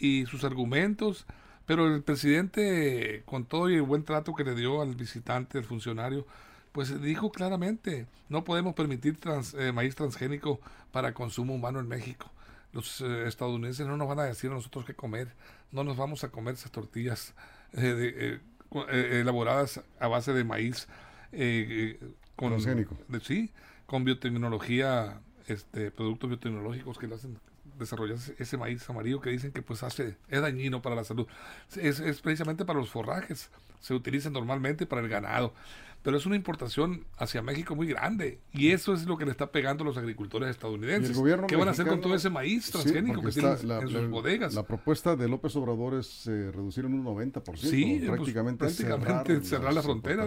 y 0.00 0.26
sus 0.26 0.42
argumentos, 0.42 1.24
pero 1.66 1.86
el 1.86 2.02
presidente, 2.02 3.22
con 3.26 3.44
todo 3.44 3.70
y 3.70 3.76
el 3.76 3.82
buen 3.82 4.02
trato 4.02 4.34
que 4.34 4.42
le 4.42 4.56
dio 4.56 4.82
al 4.82 4.96
visitante, 4.96 5.58
al 5.58 5.64
funcionario, 5.64 6.26
pues 6.72 7.00
dijo 7.02 7.30
claramente, 7.30 8.06
no 8.28 8.44
podemos 8.44 8.74
permitir 8.74 9.18
trans, 9.18 9.54
eh, 9.54 9.72
maíz 9.72 9.94
transgénico 9.94 10.60
para 10.90 11.12
consumo 11.12 11.54
humano 11.54 11.80
en 11.80 11.88
México. 11.88 12.30
Los 12.72 13.02
eh, 13.02 13.28
estadounidenses 13.28 13.86
no 13.86 13.96
nos 13.98 14.08
van 14.08 14.20
a 14.20 14.24
decir 14.24 14.50
a 14.50 14.54
nosotros 14.54 14.86
qué 14.86 14.94
comer, 14.94 15.28
no 15.70 15.84
nos 15.84 15.96
vamos 15.96 16.24
a 16.24 16.30
comer 16.30 16.54
esas 16.54 16.70
tortillas 16.70 17.34
eh, 17.74 18.40
de, 18.70 19.20
elaboradas 19.20 19.82
a 20.00 20.08
base 20.08 20.32
de 20.32 20.44
maíz 20.44 20.88
con, 22.36 22.48
transgénico. 22.50 22.96
De, 23.08 23.20
sí, 23.20 23.50
con 23.84 24.04
biotecnología, 24.04 25.20
este, 25.46 25.90
productos 25.90 26.30
biotecnológicos 26.30 26.98
que 26.98 27.06
le 27.06 27.16
hacen 27.16 27.38
desarrollar 27.78 28.18
ese 28.38 28.56
maíz 28.56 28.88
amarillo 28.88 29.20
que 29.20 29.30
dicen 29.30 29.52
que 29.52 29.60
pues 29.60 29.82
hace 29.82 30.16
es 30.28 30.40
dañino 30.40 30.80
para 30.80 30.94
la 30.94 31.04
salud. 31.04 31.26
Es, 31.76 32.00
es 32.00 32.20
precisamente 32.22 32.64
para 32.64 32.78
los 32.78 32.88
forrajes, 32.88 33.50
se 33.80 33.92
utiliza 33.92 34.30
normalmente 34.30 34.86
para 34.86 35.02
el 35.02 35.08
ganado 35.08 35.52
pero 36.02 36.16
es 36.16 36.26
una 36.26 36.36
importación 36.36 37.04
hacia 37.16 37.42
México 37.42 37.74
muy 37.74 37.86
grande 37.86 38.40
y 38.52 38.70
eso 38.70 38.92
es 38.92 39.06
lo 39.06 39.16
que 39.16 39.24
le 39.24 39.30
está 39.30 39.52
pegando 39.52 39.84
a 39.84 39.86
los 39.86 39.96
agricultores 39.96 40.50
estadounidenses. 40.50 41.16
¿Qué 41.46 41.56
van 41.56 41.68
a 41.68 41.70
hacer 41.70 41.86
con 41.86 42.00
todo 42.00 42.14
ese 42.14 42.30
maíz 42.30 42.70
transgénico 42.70 43.22
que 43.22 43.30
tienen 43.30 43.68
la, 43.68 43.80
en 43.80 43.88
sus 43.88 44.08
bodegas? 44.08 44.54
La 44.54 44.66
propuesta 44.66 45.16
de 45.16 45.28
López 45.28 45.54
Obrador 45.56 45.94
es 45.94 46.26
eh, 46.26 46.50
reducir 46.50 46.84
en 46.84 46.94
un 46.94 47.04
90%, 47.04 47.56
sí, 47.56 48.02
prácticamente, 48.06 48.64
pues, 48.64 48.76
prácticamente 48.76 49.42
cerrar, 49.44 49.72
la 49.72 49.82
frontera. 49.82 50.26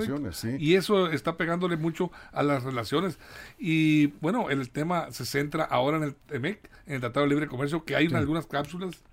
Y 0.58 0.76
eso 0.76 1.10
está 1.10 1.36
pegándole 1.38 1.78
mucho 1.78 2.12
a 2.32 2.44
las 2.44 2.64
relaciones. 2.64 3.20
Y 3.60 4.08
bueno, 4.22 4.50
el 4.50 4.70
tema 4.70 5.12
se 5.12 5.26
centra 5.26 5.66
ahora 5.66 5.98
en 5.98 6.04
el 6.04 6.16
TEMEC, 6.16 6.70
en 6.88 6.96
el 6.96 7.00
Tratado 7.02 7.26
de 7.26 7.30
Libre 7.30 7.48
Comercio, 7.48 7.84
que 7.84 7.96
hay 7.96 8.08
algunas 8.14 8.46
cápsulas 8.46 9.04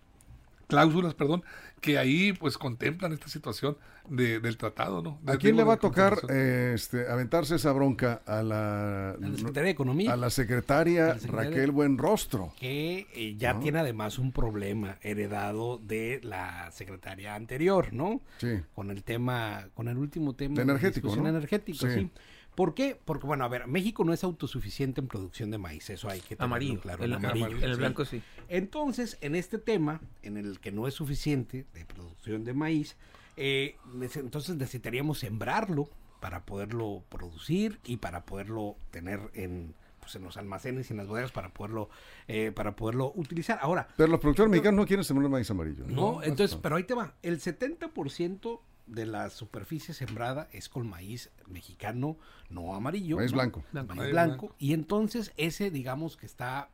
cláusulas, 0.68 1.14
perdón, 1.14 1.44
que 1.82 1.98
ahí 1.98 2.32
pues 2.32 2.56
contemplan 2.56 3.12
esta 3.12 3.28
situación 3.28 3.76
de, 4.08 4.38
del 4.38 4.56
tratado, 4.56 5.02
¿no? 5.02 5.18
¿A 5.26 5.36
quién 5.36 5.56
le 5.56 5.64
va 5.64 5.74
a 5.74 5.76
tocar 5.78 6.16
eh, 6.30 6.72
este, 6.74 7.08
aventarse 7.08 7.56
esa 7.56 7.72
bronca? 7.72 8.22
A 8.24 8.40
la, 8.42 9.10
a 9.10 9.16
la 9.18 9.36
Secretaría 9.36 9.62
de 9.64 9.70
Economía. 9.70 10.12
A 10.12 10.16
la 10.16 10.30
secretaria 10.30 11.18
Raquel 11.26 11.72
Buenrostro. 11.72 12.54
Que 12.58 13.08
eh, 13.14 13.34
ya 13.36 13.58
tiene 13.58 13.80
además 13.80 14.20
un 14.20 14.30
problema 14.30 14.98
heredado 15.02 15.78
de 15.78 16.20
la 16.22 16.70
secretaria 16.70 17.34
anterior, 17.34 17.92
¿no? 17.92 18.22
Sí. 18.38 18.60
Con 18.76 18.92
el 18.92 19.02
tema, 19.02 19.66
con 19.74 19.88
el 19.88 19.98
último 19.98 20.34
tema. 20.34 20.54
De 20.54 20.62
energético, 20.62 21.14
¿no? 21.16 21.28
energético, 21.28 21.88
sí. 21.88 22.10
¿Por 22.54 22.74
qué? 22.74 22.98
Porque, 23.04 23.26
bueno, 23.26 23.44
a 23.44 23.48
ver, 23.48 23.66
México 23.66 24.04
no 24.04 24.12
es 24.12 24.24
autosuficiente 24.24 25.00
en 25.00 25.08
producción 25.08 25.50
de 25.50 25.58
maíz, 25.58 25.88
eso 25.90 26.08
hay 26.10 26.20
que 26.20 26.36
tenerlo 26.36 26.44
amarillo, 26.44 26.80
claro. 26.80 27.04
El, 27.04 27.12
amarillo, 27.14 27.46
amarillo, 27.46 27.66
el 27.66 27.76
blanco 27.76 28.04
sí. 28.04 28.22
Entonces, 28.48 29.16
en 29.22 29.34
este 29.34 29.58
tema, 29.58 30.00
en 30.22 30.36
el 30.36 30.60
que 30.60 30.70
no 30.70 30.86
es 30.86 30.94
suficiente 30.94 31.66
de 31.72 31.84
producción 31.86 32.44
de 32.44 32.52
maíz, 32.52 32.96
eh, 33.36 33.76
entonces 34.14 34.56
necesitaríamos 34.56 35.18
sembrarlo 35.18 35.88
para 36.20 36.44
poderlo 36.44 37.02
producir 37.08 37.80
y 37.84 37.96
para 37.96 38.24
poderlo 38.24 38.76
tener 38.90 39.20
en 39.34 39.74
pues 40.00 40.16
en 40.16 40.24
los 40.24 40.36
almacenes 40.36 40.90
y 40.90 40.94
en 40.94 40.96
las 40.98 41.06
bodegas 41.06 41.30
para 41.30 41.50
poderlo 41.50 41.88
eh, 42.26 42.52
para 42.54 42.74
poderlo 42.74 43.12
utilizar. 43.14 43.58
Ahora, 43.62 43.88
pero 43.96 44.08
los 44.10 44.20
productores 44.20 44.50
mexicanos 44.50 44.80
no 44.80 44.86
quieren 44.86 45.04
sembrar 45.04 45.30
maíz 45.30 45.50
amarillo. 45.50 45.84
No, 45.86 45.94
no 46.14 46.22
entonces, 46.22 46.58
pero 46.60 46.76
ahí 46.76 46.82
te 46.82 46.94
va. 46.94 47.14
El 47.22 47.40
70% 47.40 48.60
de 48.86 49.06
la 49.06 49.30
superficie 49.30 49.94
sembrada 49.94 50.48
es 50.52 50.68
con 50.68 50.88
maíz 50.88 51.30
mexicano, 51.46 52.16
no 52.50 52.74
amarillo. 52.74 53.16
Maíz 53.16 53.32
¿no? 53.32 53.36
blanco. 53.36 53.64
Maíz 53.72 54.10
blanco. 54.10 54.54
Y 54.58 54.72
entonces 54.74 55.32
ese, 55.36 55.70
digamos 55.70 56.16
que 56.16 56.26
está 56.26 56.70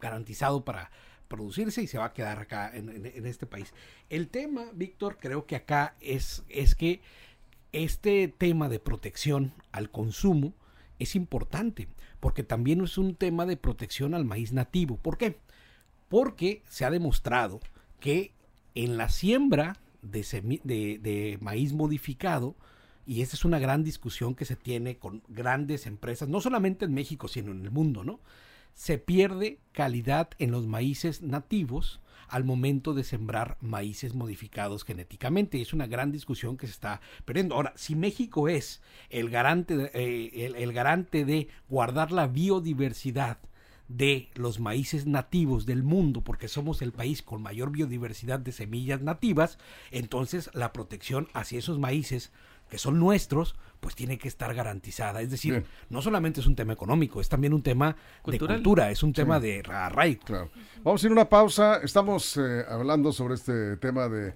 garantizado 0.00 0.64
para 0.64 0.90
producirse 1.28 1.82
y 1.82 1.86
se 1.86 1.98
va 1.98 2.06
a 2.06 2.12
quedar 2.12 2.38
acá 2.38 2.70
en, 2.74 2.88
en 3.06 3.26
este 3.26 3.46
país. 3.46 3.72
El 4.10 4.28
tema, 4.28 4.66
Víctor, 4.74 5.18
creo 5.18 5.46
que 5.46 5.56
acá 5.56 5.96
es, 6.00 6.44
es 6.48 6.74
que 6.74 7.00
este 7.72 8.28
tema 8.28 8.68
de 8.68 8.78
protección 8.78 9.52
al 9.72 9.90
consumo 9.90 10.54
es 10.98 11.16
importante, 11.16 11.88
porque 12.20 12.42
también 12.42 12.80
es 12.80 12.96
un 12.96 13.14
tema 13.14 13.46
de 13.46 13.56
protección 13.56 14.14
al 14.14 14.24
maíz 14.24 14.52
nativo. 14.52 14.96
¿Por 14.96 15.18
qué? 15.18 15.38
Porque 16.08 16.62
se 16.68 16.84
ha 16.84 16.90
demostrado 16.90 17.60
que 18.00 18.32
en 18.74 18.96
la 18.96 19.08
siembra 19.08 19.76
de, 20.10 20.98
de, 21.02 21.38
maíz 21.40 21.72
modificado, 21.72 22.56
y 23.06 23.22
esta 23.22 23.36
es 23.36 23.44
una 23.44 23.58
gran 23.58 23.84
discusión 23.84 24.34
que 24.34 24.44
se 24.44 24.56
tiene 24.56 24.98
con 24.98 25.22
grandes 25.28 25.86
empresas, 25.86 26.28
no 26.28 26.40
solamente 26.40 26.84
en 26.84 26.94
México, 26.94 27.28
sino 27.28 27.52
en 27.52 27.62
el 27.62 27.70
mundo, 27.70 28.04
¿no? 28.04 28.20
Se 28.74 28.98
pierde 28.98 29.58
calidad 29.72 30.30
en 30.38 30.50
los 30.50 30.66
maíces 30.66 31.22
nativos 31.22 32.00
al 32.28 32.44
momento 32.44 32.94
de 32.94 33.04
sembrar 33.04 33.56
maíces 33.60 34.14
modificados 34.14 34.84
genéticamente. 34.84 35.60
Es 35.60 35.72
una 35.72 35.86
gran 35.86 36.12
discusión 36.12 36.56
que 36.56 36.66
se 36.66 36.72
está 36.72 37.00
perdiendo. 37.24 37.54
Ahora, 37.54 37.72
si 37.76 37.94
México 37.94 38.48
es 38.48 38.82
el 39.10 39.30
garante, 39.30 39.76
de, 39.76 39.90
eh, 39.94 40.52
el, 40.56 40.72
garante 40.72 41.24
de 41.24 41.48
guardar 41.68 42.12
la 42.12 42.26
biodiversidad, 42.26 43.38
de 43.88 44.30
los 44.34 44.58
maíces 44.60 45.06
nativos 45.06 45.66
del 45.66 45.82
mundo, 45.82 46.22
porque 46.22 46.48
somos 46.48 46.82
el 46.82 46.92
país 46.92 47.22
con 47.22 47.42
mayor 47.42 47.70
biodiversidad 47.70 48.40
de 48.40 48.52
semillas 48.52 49.00
nativas, 49.02 49.58
entonces 49.90 50.50
la 50.54 50.72
protección 50.72 51.28
hacia 51.34 51.58
esos 51.58 51.78
maíces 51.78 52.32
que 52.68 52.78
son 52.78 52.98
nuestros, 52.98 53.54
pues 53.80 53.94
tiene 53.94 54.18
que 54.18 54.26
estar 54.26 54.52
garantizada. 54.54 55.20
Es 55.20 55.30
decir, 55.30 55.64
no 55.88 56.02
solamente 56.02 56.40
es 56.40 56.46
un 56.46 56.56
tema 56.56 56.72
económico, 56.72 57.20
es 57.20 57.28
también 57.28 57.54
un 57.54 57.62
tema 57.62 57.96
de 58.24 58.38
cultura, 58.38 58.90
es 58.90 59.02
un 59.02 59.12
tema 59.12 59.38
de 59.38 59.62
arraigo. 59.68 60.50
Vamos 60.82 61.02
a 61.02 61.06
ir 61.06 61.10
a 61.10 61.12
una 61.12 61.28
pausa. 61.28 61.80
Estamos 61.82 62.36
eh, 62.36 62.64
hablando 62.68 63.12
sobre 63.12 63.34
este 63.34 63.76
tema 63.76 64.08
de 64.08 64.34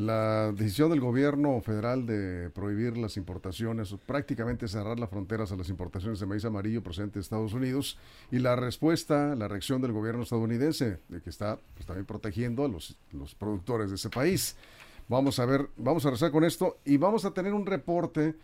la 0.00 0.50
decisión 0.52 0.90
del 0.90 1.00
gobierno 1.00 1.60
federal 1.60 2.06
de 2.06 2.48
prohibir 2.50 2.96
las 2.96 3.18
importaciones, 3.18 3.94
prácticamente 4.06 4.66
cerrar 4.66 4.98
las 4.98 5.10
fronteras 5.10 5.52
a 5.52 5.56
las 5.56 5.68
importaciones 5.68 6.18
de 6.18 6.26
maíz 6.26 6.44
amarillo 6.46 6.82
procedente 6.82 7.18
de 7.18 7.22
Estados 7.22 7.52
Unidos 7.52 7.98
y 8.30 8.38
la 8.38 8.56
respuesta, 8.56 9.34
la 9.34 9.46
reacción 9.46 9.82
del 9.82 9.92
gobierno 9.92 10.22
estadounidense 10.22 11.00
de 11.08 11.20
que 11.20 11.28
está 11.28 11.58
pues, 11.74 11.86
también 11.86 12.06
protegiendo 12.06 12.64
a 12.64 12.68
los, 12.68 12.96
los 13.12 13.34
productores 13.34 13.90
de 13.90 13.96
ese 13.96 14.08
país. 14.08 14.56
Vamos 15.08 15.38
a 15.38 15.44
ver, 15.44 15.68
vamos 15.76 16.06
a 16.06 16.10
rezar 16.10 16.30
con 16.30 16.44
esto 16.44 16.78
y 16.84 16.96
vamos 16.96 17.26
a 17.26 17.34
tener 17.34 17.52
un 17.52 17.66
reporte 17.66 18.36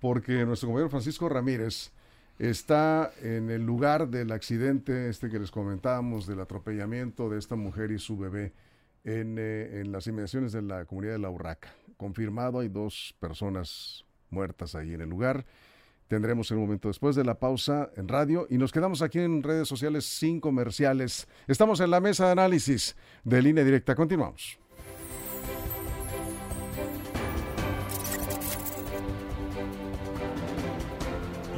porque 0.00 0.44
nuestro 0.44 0.68
gobierno 0.68 0.90
Francisco 0.90 1.28
Ramírez 1.30 1.90
está 2.38 3.12
en 3.22 3.50
el 3.50 3.64
lugar 3.64 4.08
del 4.08 4.30
accidente 4.30 5.08
este 5.08 5.30
que 5.30 5.38
les 5.38 5.50
comentábamos 5.50 6.26
del 6.26 6.40
atropellamiento 6.40 7.30
de 7.30 7.38
esta 7.38 7.56
mujer 7.56 7.92
y 7.92 7.98
su 7.98 8.18
bebé 8.18 8.52
en, 9.08 9.36
eh, 9.38 9.80
en 9.80 9.92
las 9.92 10.06
inmediaciones 10.06 10.52
de 10.52 10.62
la 10.62 10.84
comunidad 10.84 11.12
de 11.12 11.18
La 11.18 11.30
Urraca. 11.30 11.74
Confirmado, 11.96 12.60
hay 12.60 12.68
dos 12.68 13.14
personas 13.18 14.04
muertas 14.30 14.74
ahí 14.74 14.94
en 14.94 15.00
el 15.00 15.08
lugar. 15.08 15.46
Tendremos 16.08 16.50
el 16.50 16.58
momento 16.58 16.88
después 16.88 17.16
de 17.16 17.24
la 17.24 17.38
pausa 17.38 17.90
en 17.96 18.08
radio 18.08 18.46
y 18.48 18.56
nos 18.56 18.72
quedamos 18.72 19.02
aquí 19.02 19.18
en 19.18 19.42
redes 19.42 19.68
sociales 19.68 20.04
sin 20.04 20.40
comerciales. 20.40 21.26
Estamos 21.46 21.80
en 21.80 21.90
la 21.90 22.00
mesa 22.00 22.26
de 22.26 22.32
análisis 22.32 22.96
de 23.24 23.42
línea 23.42 23.64
directa. 23.64 23.94
Continuamos. 23.94 24.58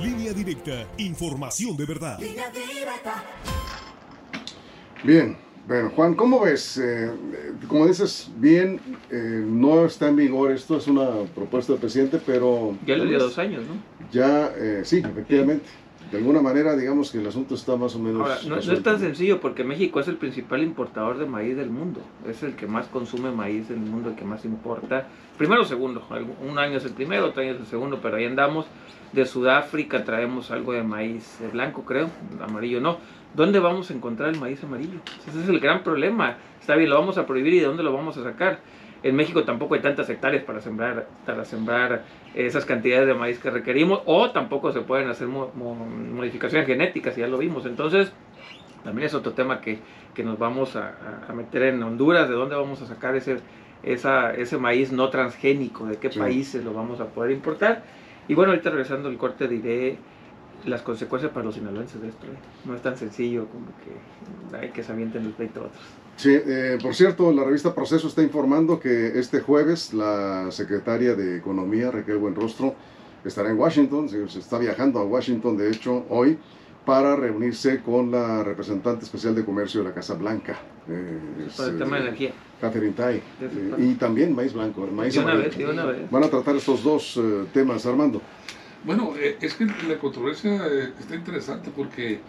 Línea 0.01 0.33
directa, 0.33 0.89
información 0.99 1.77
de 1.77 1.85
verdad. 1.85 2.19
Bien, 5.05 5.37
bueno, 5.67 5.91
Juan, 5.95 6.15
¿cómo 6.15 6.41
ves? 6.41 6.79
Eh, 6.79 7.11
como 7.69 7.87
dices, 7.87 8.31
bien, 8.37 8.81
eh, 9.11 9.45
no 9.47 9.85
está 9.85 10.09
en 10.09 10.17
vigor 10.17 10.53
esto, 10.53 10.77
es 10.77 10.89
una 10.89 11.09
propuesta 11.35 11.73
del 11.73 11.81
presidente, 11.81 12.21
pero... 12.25 12.77
Ya 12.87 12.97
le 12.97 13.07
dio 13.07 13.19
dos 13.19 13.39
años, 13.39 13.63
¿no? 13.67 13.75
Ya, 14.11 14.53
eh, 14.57 14.83
sí, 14.85 14.99
efectivamente 14.99 15.67
de 16.11 16.19
alguna 16.19 16.41
manera, 16.41 16.77
digamos 16.77 17.13
que 17.13 17.19
el 17.19 17.27
asunto 17.27 17.55
está 17.55 17.77
más 17.77 17.95
o 17.95 18.01
menos. 18.01 18.23
Ahora, 18.23 18.39
no, 18.49 18.57
es 18.57 18.83
tan 18.83 18.99
sencillo 18.99 19.41
porque 19.41 19.63
México 19.63 20.01
es 20.01 20.09
el 20.09 20.17
principal 20.17 20.63
importador 20.63 21.19
de 21.19 21.27
maíz 21.27 21.57
del 21.57 21.71
mundo. 21.71 22.01
Es 22.29 22.43
el 22.43 22.57
que 22.57 22.67
más 22.67 22.89
consume 22.89 23.31
maíz 23.31 23.71
en 23.71 23.85
el 23.85 23.89
mundo, 23.89 24.11
el 24.11 24.17
que 24.17 24.25
más 24.25 24.45
importa. 24.45 25.07
Primero 25.39 25.63
o 25.63 25.65
segundo. 25.65 26.03
Un 26.47 26.59
año 26.59 26.79
es 26.79 26.85
el 26.85 26.93
primero, 26.93 27.27
otro 27.27 27.43
año 27.43 27.53
es 27.53 27.61
el 27.61 27.67
segundo, 27.67 28.01
pero 28.03 28.17
ahí 28.17 28.25
andamos. 28.25 28.67
De 29.13 29.25
Sudáfrica 29.25 30.05
traemos 30.05 30.51
algo 30.51 30.73
de 30.73 30.83
maíz 30.83 31.39
blanco, 31.53 31.85
creo. 31.85 32.11
Amarillo 32.41 32.81
no. 32.81 32.99
¿Dónde 33.35 33.61
vamos 33.61 33.91
a 33.91 33.95
encontrar 33.95 34.31
el 34.31 34.41
maíz 34.41 34.63
amarillo? 34.65 34.99
Ese 35.29 35.41
es 35.41 35.49
el 35.49 35.61
gran 35.61 35.83
problema. 35.83 36.37
Está 36.61 36.75
bien, 36.75 36.91
lo 36.91 36.99
vamos 36.99 37.17
a 37.17 37.27
prohibir 37.27 37.55
y 37.55 37.61
de 37.61 37.67
dónde 37.67 37.83
lo 37.83 37.93
vamos 37.93 38.17
a 38.17 38.25
sacar. 38.25 38.59
En 39.03 39.17
México 39.17 39.45
tampoco 39.45 39.75
hay 39.75 39.81
tantas 39.81 40.11
hectáreas 40.11 40.45
para 40.45 40.61
sembrar, 40.61 41.07
para 41.25 41.45
sembrar 41.45 42.05
esas 42.35 42.67
cantidades 42.67 43.07
de 43.07 43.15
maíz 43.15 43.39
que 43.39 43.51
requerimos, 43.51 44.01
o 44.05 44.31
tampoco 44.31 44.73
se 44.73 44.81
pueden 44.81 45.09
hacer 45.09 45.27
modificaciones 45.27 46.67
genéticas, 46.67 47.17
ya 47.17 47.27
lo 47.27 47.39
vimos. 47.39 47.65
Entonces, 47.65 48.13
también 48.85 49.07
es 49.07 49.15
otro 49.15 49.33
tema 49.33 49.61
que, 49.61 49.79
que 50.13 50.23
nos 50.23 50.39
vamos 50.39 50.77
a, 50.77 50.93
meter 51.35 51.63
en 51.63 51.83
Honduras, 51.83 52.29
de 52.29 52.35
dónde 52.35 52.57
vamos 52.57 52.83
a 52.83 52.87
sacar 52.87 53.17
ese, 53.17 53.39
esa, 53.83 54.35
ese 54.35 54.59
maíz 54.59 54.93
no 54.93 55.09
transgénico, 55.09 55.87
de 55.87 55.97
qué 55.97 56.11
países 56.11 56.63
lo 56.65 56.75
vamos 56.75 57.01
a 57.01 57.07
poder 57.07 57.31
importar. 57.31 57.85
Y 58.29 58.35
bueno, 58.35 58.53
ahorita 58.53 58.71
regresando 58.71 59.09
al 59.09 59.17
corte 59.17 59.49
diré 59.49 59.97
las 60.67 60.83
consecuencias 60.83 61.33
para 61.33 61.47
los 61.47 61.55
sinaloenses 61.55 62.01
de 62.01 62.09
esto. 62.09 62.27
¿eh? 62.27 62.37
No 62.65 62.75
es 62.75 62.83
tan 62.83 62.97
sencillo 62.97 63.47
como 63.47 63.67
que 63.83 64.57
hay 64.57 64.71
que 64.71 64.83
se 64.83 64.93
avienten 64.93 65.25
el 65.25 65.33
pleito 65.33 65.61
a 65.61 65.65
otros. 65.65 65.83
Sí, 66.17 66.33
eh, 66.35 66.79
por 66.83 66.95
cierto, 66.95 67.33
la 67.33 67.45
revista 67.45 67.75
Proceso 67.75 68.09
está 68.09 68.23
informando 68.23 68.79
que 68.79 69.19
este 69.19 69.41
jueves 69.41 69.95
la 69.95 70.51
secretaria 70.51 71.15
de 71.15 71.39
Economía, 71.39 71.91
Raquel 71.91 72.19
Buenrostro, 72.19 72.75
estará 73.25 73.51
en 73.51 73.59
Washington, 73.59 74.09
se 74.09 74.39
está 74.39 74.59
viajando 74.59 74.99
a 74.99 75.05
Washington, 75.05 75.57
de 75.57 75.71
hecho, 75.71 76.05
hoy, 76.11 76.39
para 76.85 77.17
reunirse 77.17 77.81
con 77.83 78.11
la 78.11 78.43
representante 78.43 79.05
especial 79.05 79.35
de 79.35 79.45
comercio 79.45 79.83
de 79.83 79.89
la 79.89 79.95
Casa 79.95 80.15
Blanca. 80.15 80.59
Eh, 80.89 81.19
el 81.59 81.79
tema 81.79 81.97
de 81.97 82.03
energía. 82.03 82.33
Catherine 82.61 82.93
Tai. 82.93 83.23
y 83.79 83.95
también 83.95 84.35
maíz 84.35 84.53
blanco. 84.53 84.87
Maíz 84.87 85.17
una 85.17 85.35
vez, 85.35 85.57
una 85.57 85.87
vez. 85.87 86.11
Van 86.11 86.25
a 86.25 86.29
tratar 86.29 86.57
estos 86.57 86.83
dos 86.83 87.19
temas, 87.55 87.87
Armando. 87.87 88.21
Bueno, 88.85 89.13
es 89.41 89.55
que 89.55 89.67
la 89.67 89.99
controversia 89.99 90.67
está 90.99 91.15
interesante 91.15 91.71
porque 91.75 92.21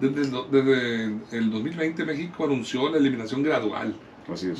desde, 0.00 0.30
desde 0.50 1.04
el 1.36 1.50
2020 1.50 2.04
México 2.04 2.44
anunció 2.44 2.88
la 2.88 2.98
eliminación 2.98 3.42
gradual 3.42 3.96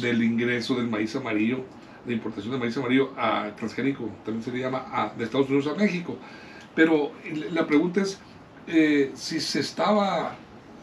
del 0.00 0.22
ingreso 0.22 0.74
del 0.74 0.88
maíz 0.88 1.14
amarillo, 1.14 1.64
de 2.04 2.14
importación 2.14 2.52
de 2.52 2.58
maíz 2.58 2.76
amarillo 2.76 3.12
a 3.16 3.54
transgénico, 3.56 4.08
también 4.24 4.42
se 4.42 4.52
le 4.52 4.60
llama 4.60 4.86
a, 4.92 5.12
de 5.16 5.24
Estados 5.24 5.48
Unidos 5.48 5.66
a 5.66 5.74
México. 5.74 6.16
Pero 6.74 7.12
la 7.52 7.66
pregunta 7.66 8.00
es 8.02 8.18
eh, 8.66 9.12
si 9.14 9.40
se 9.40 9.60
estaba 9.60 10.36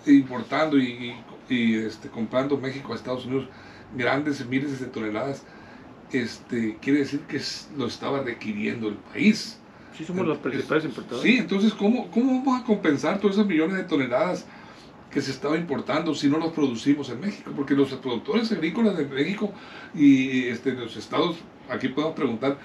importando 0.05 0.77
y, 0.77 1.15
este, 1.49 2.09
comprando 2.09 2.57
México 2.57 2.93
a 2.93 2.95
Estados 2.95 3.25
Unidos 3.25 3.47
grandes 3.95 4.45
miles 4.47 4.79
de 4.79 4.87
toneladas, 4.87 5.43
este, 6.11 6.77
quiere 6.81 6.99
decir 6.99 7.21
que 7.21 7.41
lo 7.77 7.87
estaba 7.87 8.21
requiriendo 8.21 8.87
el 8.87 8.95
país. 8.95 9.59
Sí, 9.97 10.05
somos 10.05 10.25
los 10.25 10.37
principales 10.39 10.85
importadores. 10.85 11.23
Sí, 11.23 11.37
entonces, 11.37 11.73
¿cómo, 11.73 12.09
¿cómo 12.11 12.39
vamos 12.39 12.61
a 12.61 12.63
compensar 12.65 13.19
todos 13.19 13.35
esos 13.35 13.47
millones 13.47 13.77
de 13.77 13.83
toneladas 13.83 14.45
que 15.11 15.21
se 15.21 15.31
estaba 15.31 15.55
importando 15.55 16.15
si 16.15 16.27
no 16.27 16.39
los 16.39 16.51
producimos 16.51 17.09
en 17.09 17.19
México? 17.19 17.51
Porque 17.55 17.75
los 17.75 17.93
productores 17.93 18.51
agrícolas 18.51 18.97
de 18.97 19.05
México 19.05 19.51
y 19.93 20.47
este, 20.47 20.73
los 20.73 20.97
estados, 20.97 21.37
aquí 21.69 21.89
podemos 21.89 22.15
preguntar, 22.15 22.57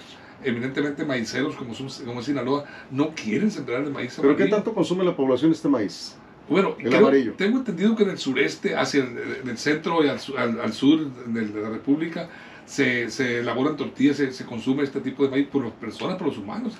evidentemente 0.42 1.04
maiceros 1.04 1.56
como, 1.56 1.74
como 1.74 2.20
es 2.20 2.26
Sinaloa, 2.26 2.64
no 2.90 3.14
quieren 3.14 3.50
sembrar 3.50 3.82
el 3.82 3.90
maíz 3.90 4.18
amarillo. 4.18 4.36
¿Pero 4.36 4.48
qué 4.48 4.54
tanto 4.54 4.72
consume 4.72 5.04
la 5.04 5.14
población 5.14 5.52
este 5.52 5.68
maíz? 5.68 6.16
Bueno, 6.48 6.76
el 6.78 6.94
amarillo. 6.94 7.34
tengo 7.34 7.58
entendido 7.58 7.94
que 7.94 8.04
en 8.04 8.10
el 8.10 8.18
sureste, 8.18 8.74
hacia 8.74 9.04
el, 9.04 9.58
centro 9.58 10.02
y 10.02 10.08
al, 10.08 10.18
al, 10.60 10.72
sur 10.72 11.06
de 11.06 11.60
la 11.60 11.68
República, 11.68 12.30
se, 12.64 13.10
se 13.10 13.40
elaboran 13.40 13.76
tortillas, 13.76 14.16
se, 14.16 14.32
se, 14.32 14.46
consume 14.46 14.82
este 14.82 15.00
tipo 15.00 15.24
de 15.24 15.30
maíz 15.30 15.48
por 15.48 15.64
las 15.64 15.72
personas, 15.72 16.16
por 16.16 16.28
los 16.28 16.38
humanos. 16.38 16.74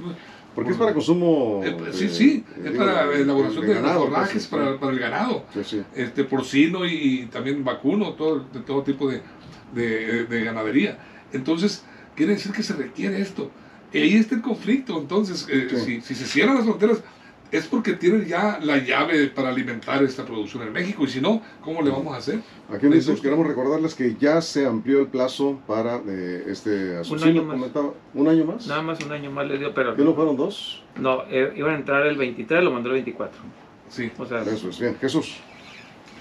Porque 0.55 0.73
es 0.73 0.77
para 0.77 0.93
consumo. 0.93 1.61
Eh, 1.65 1.77
sí, 1.93 2.09
sí, 2.09 2.45
es 2.65 2.73
para 2.73 3.13
elaboración 3.15 3.67
de, 3.67 3.75
forrajes 3.77 4.47
para, 4.47 4.79
para, 4.79 4.93
el 4.93 4.99
ganado. 4.99 5.45
Este 5.95 6.25
porcino 6.25 6.85
y, 6.85 7.27
también 7.27 7.65
vacuno, 7.65 8.15
todo, 8.15 8.45
de 8.53 8.61
todo 8.61 8.83
tipo 8.83 9.09
de, 9.09 9.23
de, 9.73 10.45
ganadería. 10.45 10.99
Entonces, 11.33 11.85
quiere 12.17 12.33
decir 12.33 12.53
que 12.53 12.63
se 12.63 12.73
requiere 12.73 13.21
esto. 13.21 13.51
Y 13.93 13.99
ahí 13.99 14.17
está 14.17 14.35
el 14.35 14.43
conflicto. 14.43 14.99
Entonces, 14.99 15.47
eh, 15.49 15.69
si, 15.85 16.01
si 16.01 16.15
se 16.15 16.27
cierran 16.27 16.57
las 16.57 16.65
fronteras, 16.65 17.03
es 17.51 17.67
porque 17.67 17.95
tienen 17.95 18.27
ya 18.27 18.59
la 18.63 18.79
llave 18.79 19.29
para 19.29 19.49
alimentar 19.49 20.03
esta 20.03 20.25
producción 20.25 20.65
en 20.65 20.73
México 20.73 21.05
y 21.05 21.09
si 21.09 21.21
no, 21.21 21.43
¿cómo 21.63 21.83
le 21.83 21.91
vamos 21.91 22.15
a 22.15 22.19
hacer? 22.19 22.41
Aquí 22.73 22.87
nosotros 22.87 23.21
queremos 23.21 23.47
recordarles 23.47 23.95
que 23.95 24.17
ya 24.19 24.41
se 24.41 24.67
amplió 24.67 25.01
el 25.01 25.07
plazo 25.07 25.59
para 25.67 26.03
eh, 26.07 26.45
este 26.47 26.97
asunto. 26.99 27.25
Un 27.25 27.31
año 27.31 27.45
más. 27.45 27.71
¿Un 28.15 28.29
año 28.29 28.45
más? 28.45 28.67
Nada 28.67 28.83
más 28.83 29.01
un 29.05 29.13
año 29.13 29.31
más 29.31 29.47
le 29.47 29.59
dio, 29.59 29.73
pero... 29.73 29.97
¿Qué 29.97 30.03
no 30.03 30.15
fueron 30.15 30.37
dos? 30.37 30.83
No, 30.97 31.23
eh, 31.31 31.53
iban 31.57 31.75
a 31.75 31.79
entrar 31.79 32.07
el 32.07 32.17
23, 32.17 32.63
lo 32.63 32.71
mandó 32.71 32.91
el 32.91 32.97
24. 32.97 33.41
Sí. 33.89 34.11
O 34.19 34.27
sea, 34.27 34.43
Eso 34.43 34.69
es 34.69 34.79
bien. 34.79 34.97
Jesús. 35.01 35.37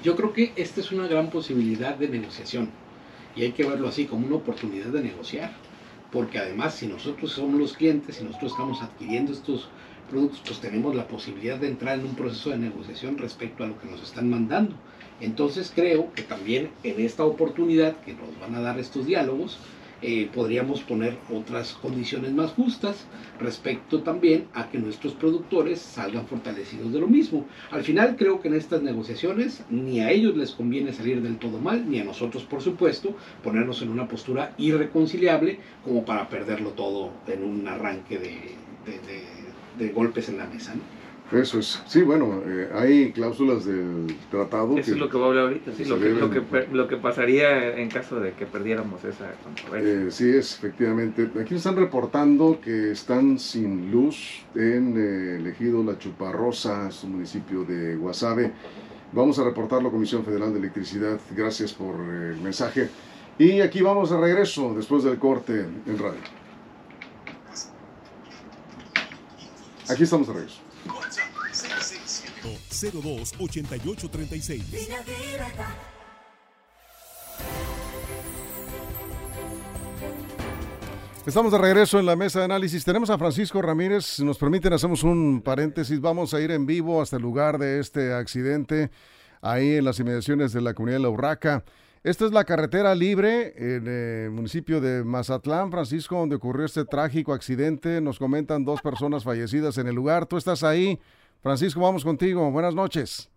Yo 0.04 0.16
creo 0.16 0.32
que 0.32 0.54
esta 0.56 0.80
es 0.80 0.92
una 0.92 1.08
gran 1.08 1.30
posibilidad 1.30 1.96
de 1.96 2.08
negociación 2.08 2.70
y 3.36 3.44
hay 3.44 3.52
que 3.52 3.66
verlo 3.66 3.88
así 3.88 4.06
como 4.06 4.26
una 4.26 4.38
oportunidad 4.38 4.88
de 4.88 5.02
negociar, 5.02 5.52
porque 6.12 6.40
además 6.40 6.76
si 6.76 6.88
nosotros 6.88 7.32
somos 7.32 7.60
los 7.60 7.74
clientes, 7.74 8.16
si 8.16 8.24
nosotros 8.24 8.52
estamos 8.52 8.82
adquiriendo 8.82 9.34
estos 9.34 9.70
productos, 10.08 10.42
pues 10.46 10.60
tenemos 10.60 10.96
la 10.96 11.08
posibilidad 11.08 11.58
de 11.58 11.68
entrar 11.68 12.00
en 12.00 12.06
un 12.06 12.16
proceso 12.16 12.50
de 12.50 12.58
negociación 12.58 13.18
respecto 13.18 13.64
a 13.64 13.68
lo 13.68 13.80
que 13.80 13.88
nos 13.88 14.02
están 14.02 14.30
mandando. 14.30 14.76
Entonces 15.20 15.72
creo 15.74 16.14
que 16.14 16.24
también 16.24 16.70
en 16.84 17.00
esta 17.02 17.26
oportunidad 17.26 17.98
que 18.02 18.14
nos 18.14 18.40
van 18.40 18.56
a 18.56 18.62
dar 18.62 18.80
estos 18.80 19.06
diálogos, 19.06 19.58
eh, 20.04 20.30
podríamos 20.32 20.82
poner 20.82 21.18
otras 21.34 21.74
condiciones 21.74 22.32
más 22.32 22.52
justas 22.52 23.08
respecto 23.40 24.04
también 24.04 24.46
a 24.54 24.70
que 24.70 24.78
nuestros 24.78 25.14
productores 25.14 25.80
salgan 25.80 26.28
fortalecidos 26.28 26.94
de 26.94 27.00
lo 27.00 27.08
mismo. 27.08 27.48
Al 27.72 27.84
final 27.84 28.16
creo 28.16 28.40
que 28.40 28.48
en 28.48 28.54
estas 28.54 28.84
negociaciones 28.84 29.64
ni 29.72 30.00
a 30.02 30.12
ellos 30.12 30.38
les 30.38 30.52
conviene 30.52 30.94
salir 30.94 31.24
del 31.24 31.40
todo 31.40 31.58
mal, 31.60 31.90
ni 31.90 32.00
a 32.00 32.04
nosotros 32.04 32.44
por 32.44 32.62
supuesto 32.62 33.16
ponernos 33.44 33.82
en 33.82 33.90
una 33.90 34.08
postura 34.08 34.54
irreconciliable 34.60 35.58
como 35.84 36.06
para 36.06 36.30
perderlo 36.30 36.72
todo 36.72 37.12
en 37.26 37.44
un 37.44 37.68
arranque 37.68 38.20
de, 38.20 38.56
golpes 39.94 40.30
en 40.30 40.38
la 40.38 40.46
mesa. 40.46 40.74
Eso 41.32 41.60
es. 41.60 41.82
Sí, 41.88 42.04
bueno, 42.04 42.42
eh, 42.46 42.70
hay 42.74 43.12
cláusulas 43.12 43.66
del 43.66 44.08
tratado. 44.32 44.78
Eso 44.78 44.94
es 44.94 44.98
lo 44.98 45.10
que 45.10 45.18
voy 45.18 45.26
a 45.26 45.28
hablar 45.28 45.44
ahorita, 45.46 45.74
sí, 45.74 45.84
lo, 45.84 46.00
que, 46.00 46.10
lo, 46.10 46.30
que, 46.30 46.68
lo, 46.72 46.88
que, 46.88 46.96
pasaría 46.96 47.78
en 47.78 47.90
caso 47.90 48.22
de 48.22 48.32
que 48.32 48.46
perdiéramos 48.46 49.04
esa 49.04 49.34
controversia. 49.44 50.08
Eh, 50.08 50.12
sí, 50.12 50.30
es, 50.30 50.56
efectivamente. 50.56 51.30
Aquí 51.42 51.56
están 51.56 51.76
reportando 51.76 52.62
que 52.62 52.92
están 52.92 53.40
sin 53.40 53.92
luz 53.92 54.46
en 54.56 54.96
eh, 54.98 55.36
elegido 55.36 55.84
La 55.84 56.00
Chuparrosa, 56.00 56.90
su 56.92 57.08
municipio 57.08 57.66
de 57.66 57.98
Guasave. 57.98 58.54
Vamos 59.12 59.38
a 59.38 59.44
reportar 59.44 59.84
la 59.84 59.90
Comisión 59.90 60.24
Federal 60.24 60.54
de 60.54 60.60
Electricidad. 60.60 61.20
Gracias 61.36 61.74
por 61.74 61.96
el 62.00 62.38
mensaje. 62.38 62.90
Y 63.38 63.60
aquí 63.60 63.82
vamos 63.82 64.12
de 64.12 64.18
regreso 64.18 64.74
después 64.74 65.04
del 65.04 65.18
corte 65.18 65.66
en 65.86 65.98
radio. 65.98 66.47
Aquí 69.90 70.04
estamos 70.04 70.28
de 70.28 70.34
regreso. 70.34 70.60
02 72.92 73.34
8836. 73.40 74.64
Estamos 81.26 81.52
de 81.52 81.58
regreso 81.58 82.00
en 82.00 82.06
la 82.06 82.16
mesa 82.16 82.40
de 82.40 82.46
análisis. 82.46 82.86
Tenemos 82.86 83.10
a 83.10 83.18
Francisco 83.18 83.62
Ramírez. 83.62 84.06
Si 84.06 84.24
nos 84.24 84.38
permiten, 84.38 84.74
hacemos 84.74 85.04
un 85.04 85.42
paréntesis. 85.42 86.00
Vamos 86.00 86.34
a 86.34 86.42
ir 86.42 86.52
en 86.52 86.66
vivo 86.66 87.02
hasta 87.02 87.18
el 87.18 87.22
lugar 87.22 87.58
de 87.58 87.80
este 87.80 88.14
accidente, 88.14 88.92
ahí 89.42 89.76
en 89.76 89.86
las 89.86 90.00
inmediaciones 90.00 90.54
de 90.54 90.62
la 90.62 90.74
comunidad 90.74 90.98
de 90.98 91.04
La 91.04 91.10
Urraca. 91.10 91.64
Esta 92.08 92.24
es 92.24 92.32
la 92.32 92.46
carretera 92.46 92.96
libre 92.96 93.54
en 93.58 93.86
el 93.86 94.32
municipio 94.32 94.80
de 94.80 95.04
Mazatlán, 95.04 95.72
Francisco, 95.72 96.16
donde 96.16 96.38
ocurrió 96.38 96.66
este 96.66 96.86
trágico 96.86 97.34
accidente. 97.34 98.00
Nos 98.00 98.18
comentan 98.18 98.64
dos 98.64 98.82
personas 98.82 99.26
fallecidas 99.26 99.78
en 99.78 99.88
el 99.88 99.96
lugar. 99.96 100.26
Tú 100.26 100.38
estás 100.38 100.64
ahí. 100.64 100.98
Francisco, 101.44 101.82
vamos 101.82 102.06
contigo. 102.06 102.50
Buenas 102.50 102.74
noches. 102.74 103.30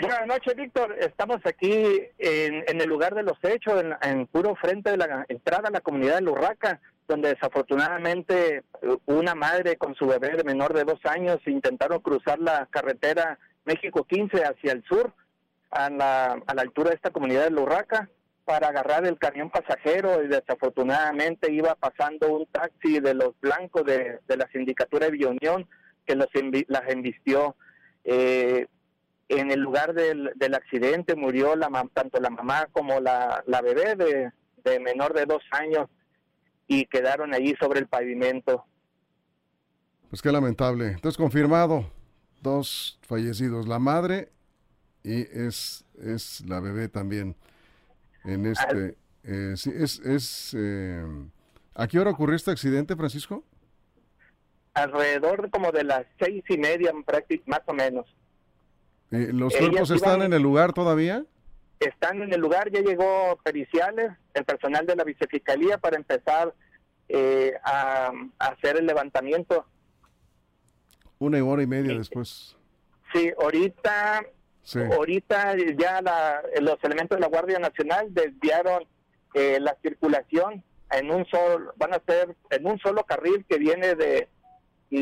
Buenas 0.00 0.26
noches, 0.26 0.56
Víctor. 0.56 0.96
Estamos 1.00 1.36
aquí 1.44 1.84
en, 2.16 2.80
el 2.80 2.88
lugar 2.88 3.14
de 3.14 3.24
los 3.24 3.36
hechos, 3.42 3.84
en, 4.00 4.26
puro 4.28 4.54
frente 4.56 4.92
de 4.92 4.96
la 4.96 5.26
entrada 5.28 5.68
a 5.68 5.70
la 5.70 5.82
comunidad 5.82 6.14
de 6.14 6.22
Lurraca, 6.22 6.80
donde 7.06 7.28
desafortunadamente 7.28 8.62
una 9.04 9.34
madre 9.34 9.76
con 9.76 9.94
su 9.96 10.06
bebé 10.06 10.30
de 10.30 10.44
menor 10.44 10.72
de 10.72 10.84
dos 10.84 11.00
años 11.04 11.40
intentaron 11.44 12.00
cruzar 12.00 12.38
la 12.38 12.68
carretera 12.70 13.38
México 13.66 14.02
15 14.04 14.44
hacia 14.44 14.72
el 14.72 14.82
sur, 14.84 15.12
a 15.74 15.90
la, 15.90 16.40
a 16.46 16.54
la 16.54 16.62
altura 16.62 16.90
de 16.90 16.96
esta 16.96 17.10
comunidad 17.10 17.44
de 17.44 17.50
Lurraca, 17.50 18.08
para 18.44 18.68
agarrar 18.68 19.06
el 19.06 19.18
camión 19.18 19.50
pasajero 19.50 20.22
y 20.22 20.28
desafortunadamente 20.28 21.52
iba 21.52 21.74
pasando 21.74 22.32
un 22.32 22.46
taxi 22.46 23.00
de 23.00 23.14
los 23.14 23.38
blancos 23.40 23.84
de, 23.84 24.20
de 24.28 24.36
la 24.36 24.48
sindicatura 24.52 25.06
de 25.06 25.12
Villonión 25.12 25.66
que 26.06 26.14
los 26.14 26.28
las 26.68 26.88
embistió. 26.88 27.56
Eh, 28.04 28.66
en 29.28 29.50
el 29.50 29.60
lugar 29.60 29.94
del, 29.94 30.32
del 30.36 30.54
accidente 30.54 31.16
murió 31.16 31.56
la, 31.56 31.68
tanto 31.94 32.20
la 32.20 32.28
mamá 32.28 32.68
como 32.72 33.00
la, 33.00 33.42
la 33.46 33.62
bebé 33.62 33.96
de, 33.96 34.30
de, 34.62 34.80
menor 34.80 35.14
de 35.14 35.24
dos 35.24 35.42
años 35.50 35.88
y 36.66 36.84
quedaron 36.84 37.32
allí 37.32 37.54
sobre 37.58 37.80
el 37.80 37.88
pavimento. 37.88 38.66
Pues 40.10 40.20
qué 40.20 40.30
lamentable. 40.30 40.88
Entonces 40.88 41.16
confirmado, 41.16 41.90
dos 42.42 42.98
fallecidos, 43.02 43.66
la 43.66 43.78
madre 43.78 44.28
y 45.04 45.20
es, 45.22 45.84
es 46.00 46.44
la 46.46 46.58
bebé 46.58 46.88
también. 46.88 47.36
En 48.24 48.46
este, 48.46 48.96
eh, 49.22 49.54
sí, 49.56 49.70
es, 49.72 50.00
es 50.00 50.56
eh, 50.58 51.04
¿a 51.74 51.86
qué 51.86 52.00
hora 52.00 52.10
ocurrió 52.10 52.34
este 52.34 52.50
accidente, 52.50 52.96
Francisco? 52.96 53.44
alrededor 54.74 55.50
como 55.50 55.72
de 55.72 55.84
las 55.84 56.04
seis 56.18 56.44
y 56.48 56.58
media, 56.58 56.92
más 57.46 57.62
o 57.66 57.72
menos. 57.72 58.06
Eh, 59.10 59.30
¿Los 59.32 59.56
cuerpos 59.56 59.90
están 59.90 60.22
en 60.22 60.32
el 60.32 60.42
lugar 60.42 60.72
todavía? 60.72 61.24
Están 61.78 62.22
en 62.22 62.32
el 62.32 62.40
lugar, 62.40 62.70
ya 62.70 62.80
llegó 62.80 63.38
periciales, 63.42 64.12
el 64.34 64.44
personal 64.44 64.86
de 64.86 64.96
la 64.96 65.04
vicefiscalía 65.04 65.78
para 65.78 65.96
empezar 65.96 66.54
eh, 67.08 67.54
a, 67.64 68.12
hacer 68.38 68.76
el 68.76 68.86
levantamiento. 68.86 69.64
Una 71.18 71.42
hora 71.44 71.62
y 71.62 71.66
media 71.66 71.96
después. 71.96 72.56
Sí, 73.12 73.30
ahorita, 73.40 74.26
ahorita 74.92 75.56
ya 75.78 76.00
los 76.60 76.78
elementos 76.82 77.16
de 77.16 77.20
la 77.20 77.28
Guardia 77.28 77.58
Nacional 77.58 78.12
desviaron 78.12 78.84
eh, 79.34 79.58
la 79.60 79.76
circulación 79.82 80.62
en 80.90 81.10
un 81.10 81.26
solo, 81.26 81.72
van 81.76 81.94
a 81.94 82.02
ser 82.06 82.34
en 82.50 82.66
un 82.66 82.78
solo 82.78 83.04
carril 83.04 83.44
que 83.48 83.58
viene 83.58 83.94
de 83.94 84.28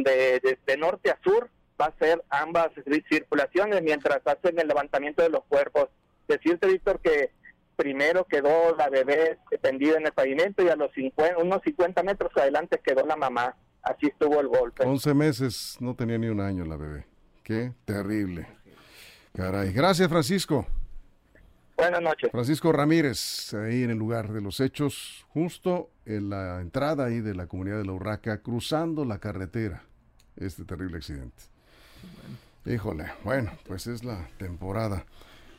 de, 0.00 0.58
de, 0.66 0.76
norte 0.76 1.10
a 1.10 1.18
sur 1.22 1.50
va 1.80 1.86
a 1.86 1.98
ser 1.98 2.22
ambas 2.30 2.70
circulaciones 3.08 3.82
mientras 3.82 4.20
hacen 4.24 4.58
el 4.58 4.68
levantamiento 4.68 5.22
de 5.22 5.30
los 5.30 5.44
cuerpos. 5.44 5.88
Decirte, 6.28 6.68
Víctor, 6.68 7.00
que 7.00 7.32
primero 7.76 8.24
quedó 8.24 8.76
la 8.76 8.88
bebé 8.88 9.38
tendida 9.60 9.96
en 9.96 10.06
el 10.06 10.12
pavimento 10.12 10.62
y 10.62 10.68
a 10.68 10.76
los 10.76 10.90
unos 11.38 11.62
50 11.64 12.02
metros 12.02 12.30
adelante 12.36 12.80
quedó 12.82 13.04
la 13.04 13.16
mamá. 13.16 13.56
Así 13.82 14.06
estuvo 14.06 14.40
el 14.40 14.46
golpe. 14.46 14.84
11 14.86 15.14
meses, 15.14 15.76
no 15.80 15.96
tenía 15.96 16.16
ni 16.16 16.28
un 16.28 16.40
año 16.40 16.64
la 16.64 16.76
bebé. 16.76 17.04
Qué 17.42 17.72
terrible. 17.84 18.46
Caray. 19.32 19.72
Gracias, 19.72 20.08
Francisco. 20.08 20.66
Buenas 21.76 22.02
noches. 22.02 22.30
Francisco 22.30 22.70
Ramírez, 22.70 23.54
ahí 23.54 23.82
en 23.82 23.90
el 23.90 23.98
lugar 23.98 24.32
de 24.32 24.40
los 24.40 24.60
hechos, 24.60 25.24
justo 25.30 25.90
en 26.04 26.28
la 26.28 26.60
entrada 26.60 27.06
ahí 27.06 27.20
de 27.20 27.34
la 27.34 27.46
comunidad 27.46 27.78
de 27.78 27.84
La 27.86 27.92
Urraca, 27.92 28.42
cruzando 28.42 29.04
la 29.04 29.18
carretera, 29.18 29.82
este 30.36 30.64
terrible 30.64 30.98
accidente. 30.98 31.44
Híjole, 32.66 33.06
bueno, 33.24 33.52
pues 33.66 33.86
es 33.86 34.04
la 34.04 34.28
temporada. 34.36 35.04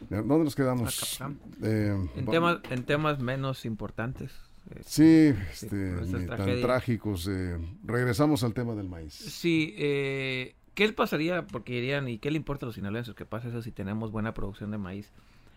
¿Dónde 0.10 0.44
nos 0.44 0.56
quedamos? 0.56 1.20
Eh, 1.62 1.98
en, 2.16 2.26
temas, 2.26 2.60
en 2.70 2.84
temas 2.86 3.20
menos 3.20 3.66
importantes. 3.66 4.32
Eh, 4.70 4.82
sí, 4.86 5.34
este, 5.52 5.96
tan 6.28 6.62
trágicos. 6.62 7.28
Eh, 7.30 7.58
regresamos 7.84 8.44
al 8.44 8.54
tema 8.54 8.76
del 8.76 8.88
maíz. 8.88 9.14
Sí, 9.14 9.74
eh, 9.78 10.56
¿qué 10.74 10.92
pasaría? 10.94 11.46
Porque 11.48 11.74
dirían, 11.74 12.08
¿y 12.08 12.18
qué 12.18 12.32
le 12.32 12.38
importa 12.38 12.66
a 12.66 12.68
los 12.68 12.76
sinaloenses 12.76 13.16
que 13.16 13.26
pasa 13.26 13.50
eso 13.50 13.62
si 13.62 13.72
tenemos 13.72 14.12
buena 14.12 14.34
producción 14.34 14.72
de 14.72 14.78
maíz? 14.78 15.12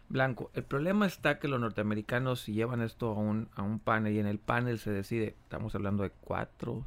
blanco. 0.09 0.51
El 0.55 0.65
problema 0.65 1.07
está 1.07 1.39
que 1.39 1.49
los 1.49 1.61
norteamericanos 1.61 2.47
llevan 2.47 2.83
esto 2.83 3.11
a 3.11 3.15
un, 3.15 3.49
a 3.55 3.63
un 3.63 3.79
panel 3.79 4.15
y 4.15 4.19
en 4.19 4.27
el 4.27 4.39
panel 4.39 4.79
se 4.79 4.91
decide, 4.91 5.35
estamos 5.43 5.75
hablando 5.75 6.03
de 6.03 6.11
cuatro, 6.11 6.85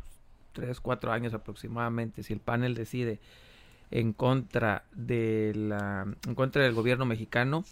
tres, 0.53 0.79
cuatro 0.79 1.11
años 1.11 1.33
aproximadamente, 1.33 2.23
si 2.23 2.33
el 2.33 2.39
panel 2.39 2.75
decide 2.75 3.19
en 3.91 4.13
contra 4.13 4.83
de 4.91 5.53
la, 5.55 6.07
en 6.27 6.35
contra 6.35 6.63
del 6.63 6.73
gobierno 6.73 7.05
mexicano, 7.05 7.65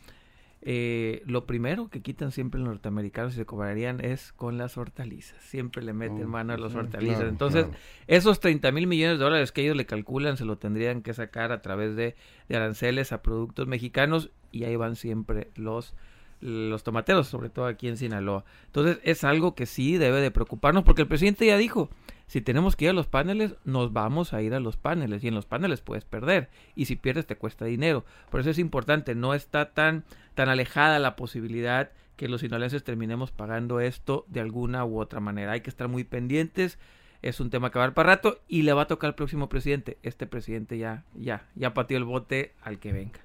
eh, 0.62 1.22
lo 1.26 1.46
primero 1.46 1.90
que 1.90 2.02
quitan 2.02 2.32
siempre 2.32 2.60
los 2.60 2.70
norteamericanos 2.70 3.34
y 3.34 3.38
se 3.38 3.46
cobrarían 3.46 4.04
es 4.04 4.34
con 4.34 4.58
las 4.58 4.78
hortalizas. 4.78 5.42
Siempre 5.44 5.84
le 5.84 5.94
meten 5.94 6.26
oh, 6.26 6.30
mano 6.30 6.54
a 6.54 6.58
las 6.58 6.74
hortalizas. 6.76 7.24
Entonces, 7.24 7.68
esos 8.08 8.40
30 8.40 8.72
mil 8.72 8.88
millones 8.88 9.20
de 9.20 9.24
dólares 9.24 9.52
que 9.52 9.62
ellos 9.62 9.76
le 9.76 9.86
calculan 9.86 10.36
se 10.38 10.46
lo 10.46 10.58
tendrían 10.58 11.02
que 11.04 11.14
sacar 11.14 11.52
a 11.52 11.62
través 11.62 11.96
de, 11.96 12.16
de 12.50 12.56
aranceles 12.56 13.12
a 13.12 13.22
productos 13.22 13.68
mexicanos 13.68 14.32
y 14.52 14.64
ahí 14.64 14.76
van 14.76 14.96
siempre 14.96 15.50
los 15.56 15.94
los 16.40 16.84
tomateros, 16.84 17.28
sobre 17.28 17.50
todo 17.50 17.66
aquí 17.66 17.88
en 17.88 17.98
Sinaloa. 17.98 18.46
Entonces 18.68 19.00
es 19.04 19.24
algo 19.24 19.56
que 19.56 19.66
sí 19.66 19.98
debe 19.98 20.22
de 20.22 20.32
preocuparnos 20.32 20.84
porque 20.84 21.02
el 21.02 21.08
presidente 21.08 21.48
ya 21.48 21.58
dijo, 21.58 21.90
si 22.28 22.42
tenemos 22.42 22.76
que 22.76 22.86
ir 22.86 22.92
a 22.92 22.94
los 22.94 23.08
paneles, 23.08 23.56
nos 23.64 23.94
vamos 23.94 24.34
a 24.34 24.42
ir 24.42 24.54
a 24.54 24.60
los 24.60 24.76
paneles 24.76 25.24
y 25.24 25.30
en 25.30 25.36
los 25.36 25.46
paneles 25.46 25.82
puedes 25.82 26.04
perder 26.04 26.50
y 26.76 26.86
si 26.86 26.98
pierdes 26.98 27.26
te 27.26 27.38
cuesta 27.38 27.66
dinero. 27.66 28.06
Por 28.30 28.42
eso 28.42 28.50
es 28.50 28.60
importante, 28.60 29.16
no 29.16 29.34
está 29.34 29.72
tan, 29.72 30.04
tan 30.36 30.50
alejada 30.50 31.00
la 31.00 31.16
posibilidad 31.16 31.92
que 32.18 32.28
los 32.28 32.42
sinaloenses 32.42 32.84
terminemos 32.84 33.32
pagando 33.32 33.80
esto 33.80 34.26
de 34.28 34.42
alguna 34.42 34.84
u 34.84 35.00
otra 35.00 35.22
manera. 35.22 35.54
Hay 35.54 35.62
que 35.62 35.70
estar 35.70 35.88
muy 35.88 36.04
pendientes. 36.04 36.80
Es 37.22 37.40
un 37.40 37.50
tema 37.50 37.72
que 37.72 37.80
va 37.80 37.86
a 37.86 37.94
para 37.94 38.16
rato 38.16 38.42
y 38.48 38.64
le 38.64 38.74
va 38.74 38.84
a 38.84 38.88
tocar 38.88 39.10
al 39.10 39.16
próximo 39.16 39.50
presidente. 39.50 39.98
Este 40.04 40.28
presidente 40.28 40.78
ya, 40.78 41.04
ya, 41.16 41.48
ya 41.56 41.74
pateó 41.74 41.98
el 41.98 42.04
bote 42.04 42.54
al 42.62 42.80
que 42.80 42.92
venga. 42.92 43.20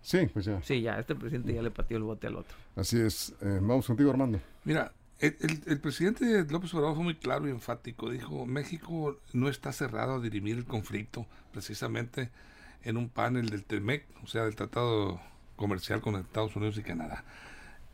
Sí, 0.00 0.26
pues 0.32 0.46
ya. 0.46 0.62
Sí, 0.62 0.80
ya, 0.80 0.98
este 0.98 1.14
presidente 1.14 1.52
ya 1.52 1.62
le 1.62 1.70
pateó 1.70 1.98
el 1.98 2.04
bote 2.04 2.28
al 2.28 2.36
otro. 2.36 2.56
Así 2.76 2.98
es. 3.00 3.34
Eh, 3.42 3.58
vamos 3.60 3.86
contigo, 3.86 4.10
Armando. 4.10 4.40
Mira, 4.64 4.92
el, 5.20 5.80
presidente 5.80 6.44
López 6.50 6.72
Obrador 6.74 6.94
fue 6.94 7.04
muy 7.04 7.14
claro 7.16 7.48
y 7.48 7.50
enfático. 7.50 8.10
Dijo, 8.10 8.46
México 8.46 9.18
no 9.32 9.48
está 9.48 9.72
cerrado 9.72 10.14
a 10.16 10.20
dirimir 10.20 10.56
el 10.58 10.64
conflicto, 10.64 11.26
precisamente 11.52 12.30
en 12.84 12.96
un 12.96 13.08
panel 13.08 13.48
del 13.50 13.64
TEMEC, 13.64 14.06
o 14.22 14.26
sea, 14.28 14.44
del 14.44 14.54
Tratado 14.56 15.20
Comercial 15.56 16.00
con 16.00 16.14
Estados 16.16 16.54
Unidos 16.56 16.78
y 16.78 16.82
Canadá. 16.82 17.24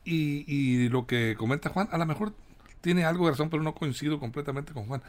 Y, 0.05 0.45
y 0.53 0.89
lo 0.91 1.07
que 1.07 1.35
comenta 1.39 1.71
Juan, 1.71 1.89
a 1.91 1.99
lo 1.99 2.07
mejor 2.07 2.35
tiene 2.83 3.05
algo 3.05 3.25
de 3.27 3.33
razón, 3.33 3.49
pero 3.51 3.63
no 3.63 3.75
coincido 3.75 4.21
completamente 4.21 4.73
con 4.75 4.87
Juan. 4.87 5.03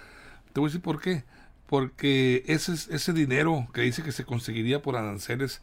Te 0.54 0.60
voy 0.62 0.67
a 0.67 0.69
decir 0.69 0.82
por 0.82 1.01
qué. 1.01 1.23
Porque 1.67 2.43
ese, 2.47 2.73
es- 2.73 2.88
ese 2.89 3.12
dinero 3.13 3.67
que 3.73 3.82
dice 3.82 4.04
que 4.04 4.12
se 4.12 4.23
conseguiría 4.25 4.82
por 4.82 4.95
aranceles 4.95 5.62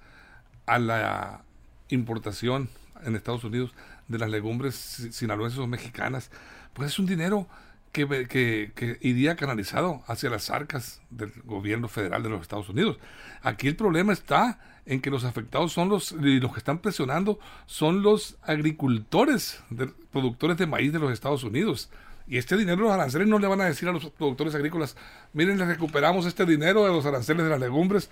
a 0.67 0.79
la 0.79 1.45
importación 1.93 2.69
en 3.05 3.17
Estados 3.17 3.45
Unidos 3.45 3.73
de 4.09 4.19
las 4.19 4.31
legumbres 4.31 4.75
si- 4.75 5.13
sinaloenses 5.13 5.59
o 5.59 5.67
mexicanas, 5.67 6.31
pues 6.73 6.93
es 6.93 6.99
un 6.99 7.07
dinero 7.07 7.49
que, 7.93 8.27
que, 8.75 8.99
iría 9.03 9.37
canalizado 9.37 10.03
hacia 10.07 10.31
las 10.31 10.49
arcas 10.51 11.03
del 11.11 11.31
gobierno 11.45 11.89
federal 11.89 12.23
de 12.23 12.31
los 12.31 12.41
Estados 12.41 12.69
Unidos. 12.69 12.99
Aquí 13.43 13.69
el 13.69 13.77
problema 13.77 14.13
está 14.13 14.59
en 14.87 15.01
que 15.01 15.11
los 15.11 15.25
afectados 15.25 15.73
son 15.73 15.89
los, 15.89 16.13
y 16.13 16.41
los 16.41 16.53
que 16.53 16.59
están 16.59 16.79
presionando 16.79 17.39
son 17.67 18.03
los 18.03 18.37
agricultores, 18.43 19.63
productores 20.11 20.57
de 20.57 20.67
maíz 20.67 20.93
de 20.93 20.99
los 20.99 21.13
Estados 21.13 21.45
Unidos. 21.45 21.91
Y 22.27 22.39
este 22.39 22.57
dinero 22.57 22.83
los 22.85 22.93
aranceles 22.93 23.29
no 23.29 23.39
le 23.39 23.47
van 23.47 23.61
a 23.61 23.65
decir 23.67 23.89
a 23.89 23.93
los 23.93 24.07
productores 24.11 24.55
agrícolas, 24.55 24.97
miren, 25.33 25.59
les 25.59 25.69
recuperamos 25.69 26.25
este 26.25 26.47
dinero 26.47 26.85
de 26.85 26.93
los 26.93 27.05
aranceles 27.05 27.45
de 27.45 27.51
las 27.51 27.61
legumbres 27.61 28.11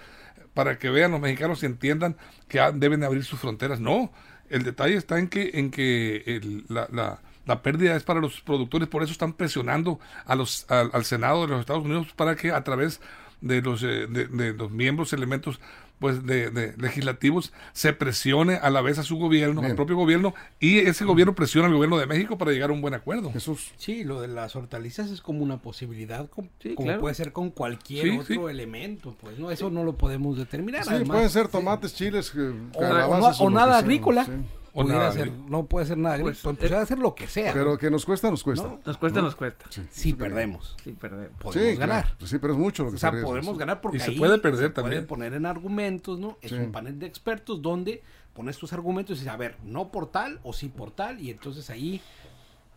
para 0.54 0.78
que 0.78 0.90
vean 0.90 1.12
los 1.12 1.20
mexicanos 1.20 1.62
y 1.62 1.66
entiendan 1.66 2.16
que 2.48 2.60
deben 2.74 3.04
abrir 3.04 3.24
sus 3.24 3.40
fronteras. 3.40 3.80
No, 3.80 4.12
el 4.48 4.62
detalle 4.64 4.96
está 4.96 5.18
en 5.18 5.28
que, 5.28 5.50
en 5.54 5.70
que 5.70 6.62
la, 6.68 6.88
la- 6.92 7.20
la 7.46 7.62
pérdida 7.62 7.96
es 7.96 8.04
para 8.04 8.20
los 8.20 8.42
productores, 8.42 8.86
por 8.86 9.02
eso 9.02 9.10
están 9.12 9.32
presionando 9.32 9.98
a 10.26 10.36
los, 10.36 10.70
al, 10.70 10.90
al 10.92 11.04
Senado 11.04 11.40
de 11.42 11.48
los 11.48 11.60
Estados 11.60 11.84
Unidos 11.84 12.08
para 12.14 12.36
que 12.36 12.52
a 12.52 12.62
través 12.62 13.00
de 13.40 13.62
los, 13.62 13.82
eh, 13.82 14.06
de, 14.08 14.26
de 14.26 14.52
los 14.52 14.70
miembros, 14.70 15.12
elementos 15.14 15.58
pues 16.00 16.26
de, 16.26 16.50
de 16.50 16.74
legislativos 16.78 17.52
se 17.72 17.92
presione 17.92 18.54
a 18.56 18.70
la 18.70 18.80
vez 18.80 18.98
a 18.98 19.02
su 19.04 19.16
gobierno, 19.16 19.60
Bien. 19.60 19.70
al 19.72 19.76
propio 19.76 19.94
gobierno, 19.96 20.34
y 20.58 20.78
ese 20.78 21.04
gobierno 21.04 21.34
presiona 21.34 21.68
al 21.68 21.74
gobierno 21.74 21.98
de 21.98 22.06
México 22.06 22.36
para 22.38 22.50
llegar 22.50 22.70
a 22.70 22.72
un 22.72 22.80
buen 22.80 22.94
acuerdo. 22.94 23.30
Jesús. 23.32 23.70
Sí, 23.76 24.02
lo 24.02 24.20
de 24.20 24.28
las 24.28 24.56
hortalizas 24.56 25.10
es 25.10 25.20
como 25.20 25.42
una 25.44 25.58
posibilidad, 25.58 26.28
com- 26.28 26.48
Sí, 26.60 26.74
como 26.74 26.86
claro. 26.86 27.00
puede 27.02 27.14
ser 27.14 27.32
con 27.32 27.50
cualquier 27.50 28.04
Sí, 28.04 28.18
otro 28.18 28.46
sí. 28.48 28.50
elemento, 28.50 29.14
pues 29.20 29.38
no, 29.38 29.50
eso 29.50 29.70
no 29.70 29.84
lo 29.84 29.96
podemos 29.96 30.36
determinar. 30.36 30.84
Sí, 30.84 30.90
además, 30.90 31.16
pueden 31.16 31.30
ser 31.30 31.46
sí. 31.46 31.52
tomates, 31.52 31.94
chiles, 31.94 32.32
eh, 32.36 32.50
o, 32.74 32.78
o 32.78 32.80
calabazas 32.80 33.38
no- 33.40 33.46
o 33.46 33.50
lo 33.50 33.56
nada 33.56 33.78
agrícola. 33.78 34.24
sí. 34.24 34.32
O 34.72 34.84
nada 34.84 35.10
ser, 35.10 35.32
no 35.32 35.66
puede 35.66 35.84
ser 35.84 35.98
nada 35.98 36.14
agrícola, 36.14 36.36
Pues, 36.44 36.56
puede 36.70 36.86
ser 36.86 37.00
lo 37.00 37.12
que 37.16 37.26
sea. 37.26 37.52
Pero 37.52 37.76
que 37.76 37.90
nos 37.90 38.06
cuesta, 38.06 38.30
nos 38.30 38.44
cuesta. 38.44 38.68
No. 38.68 38.80
Nos 38.86 38.96
cuesta, 38.98 39.20
nos 39.20 39.34
cuesta. 39.34 39.64
sí, 39.90 40.12
perdemos. 40.12 40.76
Sí, 40.84 40.92
perdemos. 40.92 41.32
Podemos 41.42 41.54
Sí, 41.72 41.76
ganar. 41.76 42.04
claro. 42.04 42.26
Sí, 42.28 42.38
pero 42.38 42.52
es 42.52 42.58
mucho 42.60 42.84
lo 42.84 42.90
que 42.90 42.94
O 42.94 42.98
sea, 43.00 43.10
se 43.10 43.20
podemos 43.20 43.54
sí. 43.56 43.58
ganar 43.58 43.80
porque 43.80 43.96
Y 43.96 44.00
se 44.00 44.12
ahí 44.12 44.18
puede 44.18 44.38
perder 44.38 44.68
se 44.68 44.74
también. 44.74 45.08
poner 45.08 45.34
en 45.34 45.44
argumentos, 45.90 46.18
¿no? 46.18 46.38
Es 46.42 46.50
Sí. 46.50 46.56
un 46.56 46.72
panel 46.72 46.98
de 46.98 47.06
expertos 47.06 47.60
donde 47.62 48.02
pones 48.34 48.56
tus 48.58 48.72
argumentos 48.72 49.16
y 49.16 49.20
dices, 49.20 49.32
a 49.32 49.36
ver, 49.36 49.56
no 49.64 49.90
por 49.90 50.10
tal 50.10 50.40
o 50.44 50.52
sí 50.52 50.68
por 50.68 50.90
tal, 50.92 51.20
y 51.20 51.30
entonces 51.30 51.68
ahí 51.70 52.00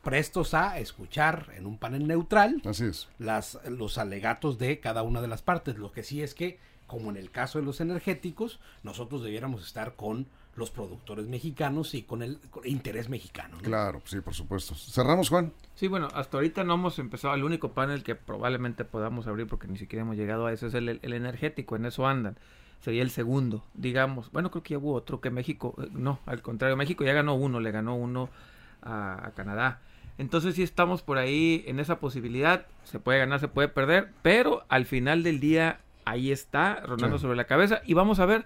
prestos 0.03 0.53
a 0.53 0.79
escuchar 0.79 1.51
en 1.55 1.65
un 1.65 1.77
panel 1.77 2.07
neutral 2.07 2.61
Así 2.65 2.85
es. 2.85 3.07
las, 3.19 3.57
los 3.69 3.97
alegatos 3.97 4.57
de 4.57 4.79
cada 4.79 5.01
una 5.03 5.21
de 5.21 5.27
las 5.29 5.41
partes. 5.41 5.77
Lo 5.77 5.91
que 5.93 6.03
sí 6.03 6.21
es 6.21 6.33
que, 6.33 6.59
como 6.87 7.09
en 7.09 7.17
el 7.17 7.31
caso 7.31 7.59
de 7.59 7.65
los 7.65 7.79
energéticos, 7.79 8.59
nosotros 8.83 9.23
debiéramos 9.23 9.63
estar 9.65 9.95
con 9.95 10.27
los 10.55 10.69
productores 10.71 11.25
mexicanos 11.27 11.95
y 11.95 12.03
con 12.03 12.21
el 12.21 12.37
con 12.51 12.67
interés 12.67 13.07
mexicano. 13.09 13.55
¿no? 13.55 13.63
Claro, 13.63 14.01
sí, 14.05 14.19
por 14.19 14.33
supuesto. 14.35 14.75
Cerramos, 14.75 15.29
Juan. 15.29 15.51
Sí, 15.73 15.87
bueno, 15.87 16.09
hasta 16.13 16.37
ahorita 16.37 16.63
no 16.63 16.73
hemos 16.75 16.99
empezado. 16.99 17.33
El 17.33 17.43
único 17.43 17.71
panel 17.71 18.03
que 18.03 18.13
probablemente 18.15 18.83
podamos 18.85 19.25
abrir, 19.25 19.47
porque 19.47 19.67
ni 19.67 19.77
siquiera 19.77 20.03
hemos 20.03 20.15
llegado 20.17 20.45
a 20.47 20.53
eso, 20.53 20.67
es 20.67 20.73
el, 20.75 20.99
el 21.01 21.13
energético. 21.13 21.75
En 21.77 21.85
eso 21.85 22.05
andan. 22.05 22.37
Sería 22.83 23.01
el 23.01 23.09
segundo, 23.09 23.63
digamos. 23.73 24.29
Bueno, 24.31 24.51
creo 24.51 24.61
que 24.61 24.73
ya 24.73 24.77
hubo 24.77 24.93
otro 24.93 25.21
que 25.21 25.29
México. 25.29 25.73
eh, 25.81 25.87
No, 25.93 26.19
al 26.25 26.41
contrario, 26.41 26.75
México 26.75 27.03
ya 27.03 27.13
ganó 27.13 27.33
uno, 27.35 27.59
le 27.59 27.71
ganó 27.71 27.95
uno 27.95 28.29
a, 28.81 29.27
a 29.27 29.31
Canadá. 29.31 29.79
Entonces 30.17 30.55
sí 30.55 30.63
estamos 30.63 31.01
por 31.01 31.17
ahí 31.17 31.63
en 31.65 31.79
esa 31.79 31.99
posibilidad. 31.99 32.65
Se 32.83 32.99
puede 32.99 33.19
ganar, 33.19 33.39
se 33.39 33.47
puede 33.47 33.69
perder. 33.69 34.09
Pero 34.21 34.63
al 34.69 34.85
final 34.85 35.23
del 35.23 35.39
día, 35.39 35.79
ahí 36.05 36.31
está, 36.31 36.81
rondando 36.85 37.17
Sí. 37.17 37.21
sobre 37.23 37.37
la 37.37 37.45
cabeza. 37.45 37.81
Y 37.85 37.93
vamos 37.93 38.19
a 38.19 38.25
ver, 38.25 38.45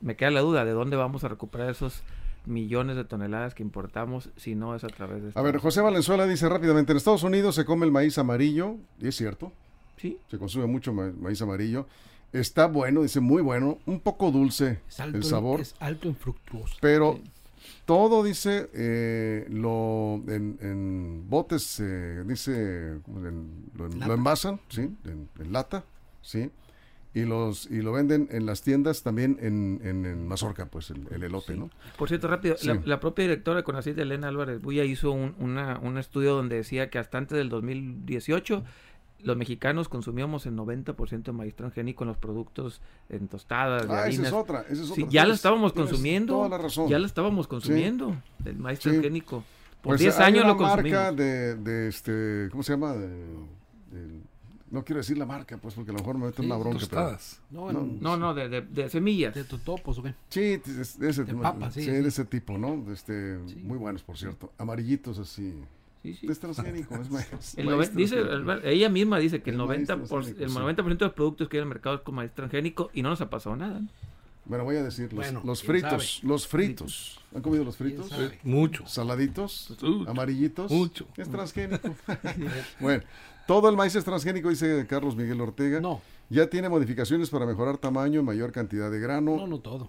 me 0.00 0.14
queda 0.16 0.30
la 0.30 0.40
duda, 0.40 0.64
¿de 0.64 0.70
dónde 0.72 0.96
vamos 0.96 1.24
a 1.24 1.28
recuperar 1.28 1.68
esos 1.70 2.02
millones 2.46 2.96
de 2.96 3.04
toneladas 3.04 3.54
que 3.54 3.62
importamos 3.62 4.30
si 4.36 4.54
no 4.54 4.74
es 4.74 4.84
a 4.84 4.88
través 4.88 5.22
de... 5.22 5.30
A 5.34 5.42
ver, 5.42 5.58
José 5.58 5.80
Valenzuela 5.80 6.26
dice 6.26 6.48
rápidamente, 6.48 6.92
en 6.92 6.98
Estados 6.98 7.22
Unidos 7.24 7.54
se 7.56 7.64
come 7.64 7.84
el 7.86 7.92
maíz 7.92 8.16
amarillo, 8.18 8.76
y 9.00 9.08
es 9.08 9.16
cierto, 9.16 9.52
Sí, 9.98 10.18
se 10.28 10.38
consume 10.38 10.66
mucho 10.66 10.92
ma- 10.92 11.12
maíz 11.20 11.40
amarillo. 11.42 11.86
Está 12.32 12.66
bueno, 12.66 13.02
dice 13.02 13.20
muy 13.20 13.42
bueno, 13.42 13.78
un 13.86 14.00
poco 14.00 14.30
dulce 14.30 14.80
Es 14.88 15.00
alto, 15.00 15.18
el 15.18 15.22
en- 15.24 15.28
sabor, 15.28 15.60
es 15.60 15.74
alto 15.80 16.08
en 16.08 16.16
fructuoso. 16.16 16.76
pero 16.80 17.20
todo 17.84 18.22
dice 18.24 18.70
eh, 18.74 19.46
lo 19.50 20.22
en, 20.28 20.58
en 20.60 21.28
botes, 21.28 21.78
eh, 21.80 22.22
dice 22.26 22.92
en- 23.06 23.70
lo, 23.76 23.86
en- 23.86 24.00
lo 24.00 24.14
envasan, 24.14 24.60
sí, 24.68 24.82
en, 25.04 25.28
en 25.38 25.52
lata, 25.52 25.84
sí, 26.22 26.50
y 27.14 27.24
los 27.26 27.70
y 27.70 27.82
lo 27.82 27.92
venden 27.92 28.26
en 28.30 28.46
las 28.46 28.62
tiendas 28.62 29.02
también 29.02 29.36
en, 29.42 29.80
en, 29.84 30.06
en 30.06 30.26
mazorca, 30.26 30.64
pues 30.64 30.88
el, 30.90 31.06
el 31.10 31.22
elote, 31.24 31.54
¿no? 31.54 31.68
Por 31.98 32.08
cierto, 32.08 32.26
rápido, 32.28 32.56
Sí. 32.56 32.68
la, 32.68 32.80
la 32.86 33.00
propia 33.00 33.24
directora 33.24 33.58
de 33.58 33.64
CONACYT, 33.64 33.98
Elena 33.98 34.28
Álvarez 34.28 34.62
Buya, 34.62 34.84
hizo 34.84 35.12
un, 35.12 35.34
una- 35.38 35.78
un 35.80 35.98
estudio 35.98 36.34
donde 36.34 36.56
decía 36.56 36.88
que 36.88 36.98
hasta 36.98 37.18
antes 37.18 37.36
del 37.36 37.50
2018 37.50 38.64
los 39.22 39.36
mexicanos 39.36 39.88
consumíamos 39.88 40.46
el 40.46 40.54
90% 40.56 41.22
de 41.22 41.32
maíz 41.32 41.54
transgénico 41.54 42.04
en 42.04 42.08
los 42.08 42.16
productos 42.16 42.80
en 43.08 43.28
tostadas, 43.28 43.86
de 43.88 43.94
Ah, 43.94 44.08
esa 44.08 44.26
es 44.26 44.32
otra, 44.32 44.62
esa 44.68 44.82
es 44.82 44.88
Sí, 44.88 45.02
otra. 45.02 45.12
ya 45.12 45.26
lo 45.26 45.34
estábamos 45.34 45.72
tienes 45.72 45.90
consumiendo. 45.90 46.34
Toda 46.36 46.48
la 46.48 46.58
razón. 46.58 46.88
Ya 46.88 46.98
lo 46.98 47.06
estábamos 47.06 47.46
consumiendo, 47.48 48.16
el 48.44 48.56
maíz 48.56 48.78
Sí. 48.80 48.88
transgénico. 48.90 49.44
Por 49.82 49.90
Pues 49.92 50.00
10 50.00 50.18
hay 50.18 50.26
años 50.26 50.44
una 50.44 50.52
lo 50.52 50.56
consumimos. 50.58 50.92
marca 51.00 51.12
de, 51.12 51.54
de 51.56 51.88
este, 51.88 52.48
¿cómo 52.50 52.62
se 52.62 52.72
llama? 52.72 52.92
De- 52.94 54.22
no 54.70 54.84
quiero 54.84 55.00
decir 55.00 55.18
la 55.18 55.26
marca, 55.26 55.58
pues, 55.58 55.74
porque 55.74 55.90
a 55.90 55.92
lo 55.92 55.98
mejor 55.98 56.16
me 56.16 56.26
meto 56.26 56.40
en 56.40 56.46
Sí, 56.48 56.50
una 56.50 56.56
bronca. 56.56 56.78
pero- 56.78 56.88
Tostadas. 56.88 57.40
No, 57.50 57.70
No, 57.72 57.80
en- 57.80 58.00
No, 58.00 58.16
no, 58.16 58.32
de, 58.32 58.48
de- 58.48 58.62
de 58.62 58.88
semillas. 58.88 59.34
de 59.34 59.44
totopos, 59.44 59.98
¿o 59.98 60.02
qué? 60.02 60.14
Sí, 60.30 60.40
de 60.40 60.56
ese, 60.56 60.84
sí, 60.84 60.98
de 61.00 61.12
sí. 61.12 62.06
ese 62.08 62.24
tipo, 62.24 62.56
¿no? 62.56 62.90
Este, 62.90 63.38
Sí. 63.48 63.56
Muy 63.56 63.76
buenos, 63.76 64.02
por 64.02 64.16
cierto. 64.16 64.50
Amarillitos 64.56 65.18
así. 65.18 65.52
Sí, 66.02 66.14
sí. 66.14 66.26
Es 66.28 66.40
transgénico, 66.40 66.96
es 66.96 67.10
maíz. 67.10 67.26
El 67.56 67.66
maíz 67.66 67.90
noven- 67.90 67.94
dice, 67.96 68.18
el- 68.18 68.60
ella 68.64 68.88
misma 68.88 69.18
dice 69.18 69.40
que 69.40 69.50
el 69.50 69.60
El 69.60 69.66
maíz 69.66 69.88
90%, 69.88 70.08
por, 70.08 70.24
el 70.24 70.34
sí. 70.50 70.54
90 70.58 70.82
de 70.82 70.94
los 70.98 71.12
productos 71.12 71.48
que 71.48 71.56
hay 71.56 71.60
en 71.60 71.68
el 71.68 71.68
mercado 71.68 71.96
es 71.96 72.02
con 72.02 72.14
maíz 72.16 72.32
transgénico 72.34 72.90
y 72.92 73.02
no 73.02 73.10
nos 73.10 73.20
ha 73.20 73.30
pasado 73.30 73.54
nada. 73.56 73.80
¿no? 73.80 73.88
Bueno, 74.44 74.64
voy 74.64 74.74
a 74.74 74.82
decir, 74.82 75.04
los, 75.12 75.24
Bueno, 75.24 75.40
los 75.44 75.62
fritos, 75.62 76.20
los 76.24 76.48
fritos. 76.48 77.20
¿Han 77.32 77.42
comido 77.42 77.62
los 77.62 77.76
fritos? 77.76 78.10
Mucho. 78.42 78.84
Saladitos, 78.88 79.68
Mucho. 79.80 80.10
amarillitos. 80.10 80.70
Mucho. 80.72 81.06
Es 81.16 81.28
transgénico. 81.30 81.94
bueno, 82.80 83.04
todo 83.46 83.68
el 83.68 83.76
maíz 83.76 83.94
es 83.94 84.04
transgénico, 84.04 84.48
dice 84.48 84.84
Carlos 84.88 85.14
Miguel 85.14 85.40
Ortega. 85.40 85.80
No, 85.80 86.02
Ya 86.28 86.48
tiene 86.50 86.68
modificaciones 86.68 87.30
para 87.30 87.46
mejorar 87.46 87.78
tamaño, 87.78 88.24
mayor 88.24 88.50
cantidad 88.50 88.90
de 88.90 88.98
grano. 88.98 89.36
no, 89.36 89.46
no 89.46 89.60
todo. 89.60 89.88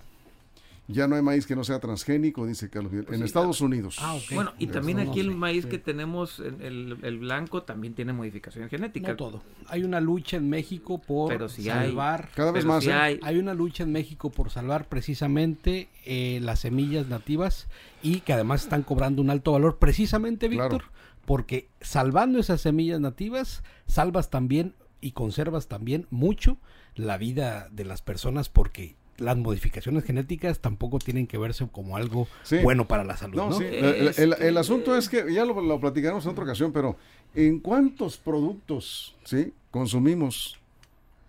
Ya 0.88 1.08
no 1.08 1.16
hay 1.16 1.22
maíz 1.22 1.48
que 1.48 1.56
no 1.56 1.64
sea 1.64 1.80
transgénico, 1.80 2.46
dice 2.46 2.70
Carlos 2.70 2.92
Miguel. 2.92 3.08
en 3.14 3.20
sí, 3.20 3.24
Estados 3.24 3.62
Unidos. 3.62 3.96
Ah, 4.02 4.16
ok. 4.16 4.34
Bueno, 4.36 4.52
y 4.60 4.68
también 4.68 5.00
aquí 5.00 5.22
el 5.22 5.32
maíz 5.32 5.64
sí. 5.64 5.70
que 5.70 5.80
tenemos, 5.80 6.40
el, 6.40 7.18
blanco, 7.20 7.64
también 7.64 7.94
tiene 7.94 8.12
modificación 8.12 8.68
genética. 8.68 9.10
No 9.12 9.16
todo. 9.16 9.42
Hay 9.68 9.84
una 9.86 10.02
lucha 10.02 10.36
en 10.36 10.50
México 10.50 11.00
por 11.02 11.30
Pero 11.30 11.46
hay. 11.46 11.64
salvar. 11.64 12.30
Cada 12.36 12.52
vez 12.52 12.64
Pero 12.64 12.74
más. 12.74 12.86
¿eh? 12.86 12.92
hay- 12.94 13.20
Hay 13.24 13.38
una 13.38 13.54
lucha 13.54 13.84
en 13.84 13.94
México 13.94 14.30
por 14.30 14.50
salvar 14.50 14.90
precisamente 14.90 15.88
eh, 16.06 16.40
las 16.42 16.60
semillas 16.60 17.08
nativas 17.08 17.68
y 18.02 18.20
que 18.20 18.34
además 18.34 18.64
están 18.64 18.84
cobrando 18.84 19.22
un 19.22 19.30
alto 19.30 19.54
valor 19.54 19.78
precisamente, 19.80 20.50
Claro. 20.50 20.70
Víctor, 20.70 20.92
porque 21.26 21.70
salvando 21.80 22.40
esas 22.40 22.60
semillas 22.60 23.00
nativas, 23.00 23.64
salvas 23.88 24.30
también 24.30 24.76
y 25.00 25.12
conservas 25.12 25.68
también 25.70 26.08
mucho 26.10 26.58
la 26.96 27.18
vida 27.18 27.70
de 27.72 27.86
las 27.86 28.02
personas 28.02 28.50
porque 28.50 28.96
las 29.18 29.38
modificaciones 29.38 30.04
genéticas 30.04 30.60
tampoco 30.60 31.00
tienen 31.00 31.28
que 31.28 31.38
verse 31.38 31.68
como 31.72 31.96
algo 31.98 32.28
Sí. 32.44 32.58
bueno 32.64 32.88
para 32.88 33.04
la 33.04 33.16
salud, 33.18 33.36
No, 33.38 33.50
¿no? 33.52 33.58
sí, 33.58 33.66
el, 33.66 33.86
el- 33.86 34.08
Es 34.08 34.20
el- 34.20 34.36
que- 34.36 34.48
el 34.48 34.58
asunto 34.58 34.98
es 34.98 35.08
que, 35.10 35.32
ya 35.34 35.46
lo, 35.46 35.62
lo 35.62 35.80
platicaremos 35.80 36.26
en 36.26 36.32
otra 36.32 36.44
ocasión, 36.44 36.72
pero 36.74 36.98
¿en 37.36 37.60
cuántos 37.60 38.18
productos 38.18 39.16
sí 39.24 39.54
consumimos, 39.72 40.60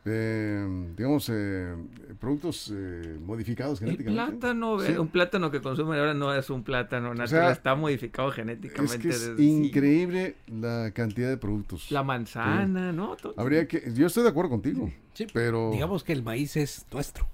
eh, 0.07 0.67
digamos, 0.97 1.31
eh, 1.33 1.75
productos 2.21 2.71
eh, 2.75 3.17
modificados 3.25 3.81
El 3.81 3.87
genéticamente? 3.89 4.33
plátano, 4.39 4.79
Sí. 4.81 4.93
eh, 4.93 4.99
un 4.99 5.09
plátano 5.09 5.51
que 5.51 5.61
consumen 5.63 5.99
ahora 5.99 6.13
no 6.15 6.35
es 6.35 6.51
un 6.51 6.63
plátano 6.63 7.15
natural, 7.15 7.53
está 7.53 7.75
modificado 7.75 8.31
genéticamente. 8.31 8.97
Es 8.97 9.03
que 9.03 9.09
es 9.09 9.21
desde- 9.29 9.37
sí. 9.39 9.51
increíble 9.67 10.37
la 10.51 10.91
cantidad 10.93 11.29
de 11.31 11.37
productos. 11.39 11.91
La 11.91 12.03
manzana, 12.03 12.93
¿no? 12.93 13.17
Todo- 13.17 13.35
Habría 13.39 13.67
que, 13.67 13.93
yo 13.95 14.07
estoy 14.07 14.23
de 14.25 14.29
acuerdo 14.31 14.51
contigo, 14.51 14.91
Sí, 15.15 15.27
pero 15.33 15.71
Digamos 15.71 16.03
que 16.03 16.13
el 16.13 16.23
maíz 16.25 16.57
es 16.57 16.85
nuestro. 16.93 17.27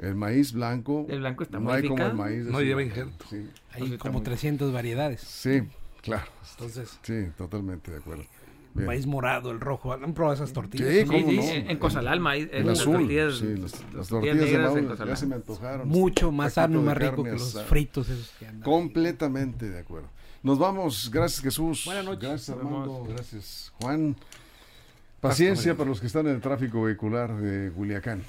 El 0.00 0.14
maíz 0.16 0.52
blanco. 0.52 1.06
El 1.08 1.20
blanco 1.20 1.42
está 1.44 1.60
No 1.60 1.70
hay 1.72 1.86
como 1.86 2.04
el 2.04 2.14
maíz. 2.14 2.46
de 2.46 2.50
No 2.52 2.60
lleva 2.62 2.82
injerto. 2.82 3.24
Sí, 3.28 3.36
Hay 3.36 3.42
Entonces, 3.42 3.78
como 3.78 3.90
está 3.90 4.10
muy- 4.10 4.22
300 4.22 4.72
variedades. 4.72 5.20
sí, 5.20 5.62
claro. 6.02 6.24
Entonces, 6.52 6.98
Sí, 7.02 7.26
totalmente 7.36 7.90
de 7.90 7.98
acuerdo. 7.98 8.24
Bien. 8.72 8.86
maíz 8.86 9.04
morado, 9.04 9.50
el 9.50 9.58
rojo. 9.60 9.92
¿Han 9.92 10.14
probado 10.14 10.34
esas 10.36 10.52
tortillas? 10.52 10.88
Sí, 10.88 11.04
¿cómo 11.04 11.28
sí, 11.30 11.36
no? 11.38 11.42
en, 11.42 11.70
en 11.70 11.78
Cosalal, 11.78 12.20
maíz, 12.20 12.48
El 12.52 12.66
las 12.66 12.78
azul. 12.80 12.98
tortillas- 12.98 13.38
sí, 13.40 13.46
las, 13.46 13.58
las 13.58 13.72
las 13.94 14.08
tortillas 14.08 14.36
tortillas 14.38 14.38
de 14.74 14.78
en 14.80 14.84
ya 14.86 14.90
Cosalal. 14.92 15.16
se 15.16 15.26
me 15.26 15.34
antojaron. 15.34 15.88
Mucho 15.88 16.30
más 16.32 16.52
sano 16.52 16.80
más 16.80 16.96
rico 16.96 17.24
que 17.24 17.32
los 17.32 17.62
fritos 17.64 18.08
esos 18.08 18.30
que 18.38 18.46
andan. 18.46 18.62
Completamente 18.62 19.68
de 19.68 19.80
acuerdo. 19.80 20.08
Nos 20.44 20.58
vamos. 20.58 21.10
Gracias, 21.12 21.42
Jesús. 21.42 21.82
Buenas 21.84 22.04
noches. 22.04 22.28
Gracias. 22.28 22.56
Armando. 22.56 23.04
Gracias, 23.08 23.72
Juan. 23.80 24.14
Paciencia 25.20 25.76
para 25.76 25.88
los 25.90 26.00
que 26.00 26.06
están 26.06 26.26
en 26.28 26.36
el 26.36 26.40
tráfico 26.40 26.82
vehicular 26.82 27.36
de 27.36 27.70
Culiacán. 27.72 28.22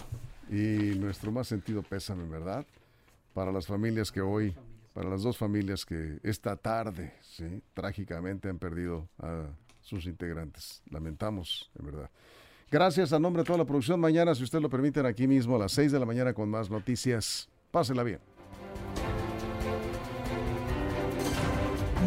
Y 0.52 1.00
nuestro 1.00 1.32
más 1.32 1.48
sentido 1.48 1.82
pésame, 1.82 2.28
¿verdad? 2.28 2.66
Para 3.34 3.54
las 3.54 3.66
familias 3.66 4.12
que 4.12 4.20
hoy, 4.20 4.54
para 4.94 5.10
las 5.10 5.24
dos 5.24 5.38
familias 5.38 5.86
que 5.86 6.20
esta 6.24 6.58
tarde, 6.58 7.14
¿sí? 7.22 7.64
trágicamente 7.74 8.50
han 8.50 8.60
perdido 8.60 9.08
a 9.18 9.46
sus 9.80 10.06
integrantes. 10.06 10.84
Lamentamos, 10.90 11.72
en 11.80 11.86
verdad. 11.86 12.10
Gracias 12.70 13.14
a 13.14 13.20
nombre 13.20 13.44
de 13.44 13.48
toda 13.48 13.60
la 13.60 13.66
producción. 13.66 14.00
Mañana, 14.00 14.36
si 14.36 14.44
usted 14.44 14.60
lo 14.60 14.70
permiten, 14.70 15.06
aquí 15.06 15.26
mismo 15.26 15.56
a 15.56 15.60
las 15.60 15.72
6 15.72 15.94
de 15.94 16.00
la 16.00 16.06
mañana 16.06 16.34
con 16.34 16.50
más 16.50 16.70
noticias. 16.70 17.50
Pásela 17.72 18.04
bien. 18.04 18.20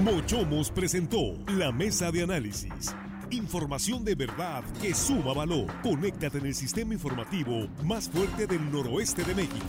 Mochomos 0.03 0.71
presentó 0.71 1.35
la 1.49 1.73
mesa 1.73 2.11
de 2.11 2.23
análisis. 2.23 2.95
Información 3.35 4.05
de 4.05 4.15
verdad 4.15 4.63
que 4.81 4.95
suma 4.95 5.35
valor. 5.35 5.67
Conéctate 5.83 6.39
en 6.39 6.47
el 6.47 6.55
sistema 6.55 6.95
informativo 6.95 7.67
más 7.83 8.09
fuerte 8.09 8.47
del 8.47 8.71
noroeste 8.71 9.25
de 9.25 9.35
México. 9.35 9.65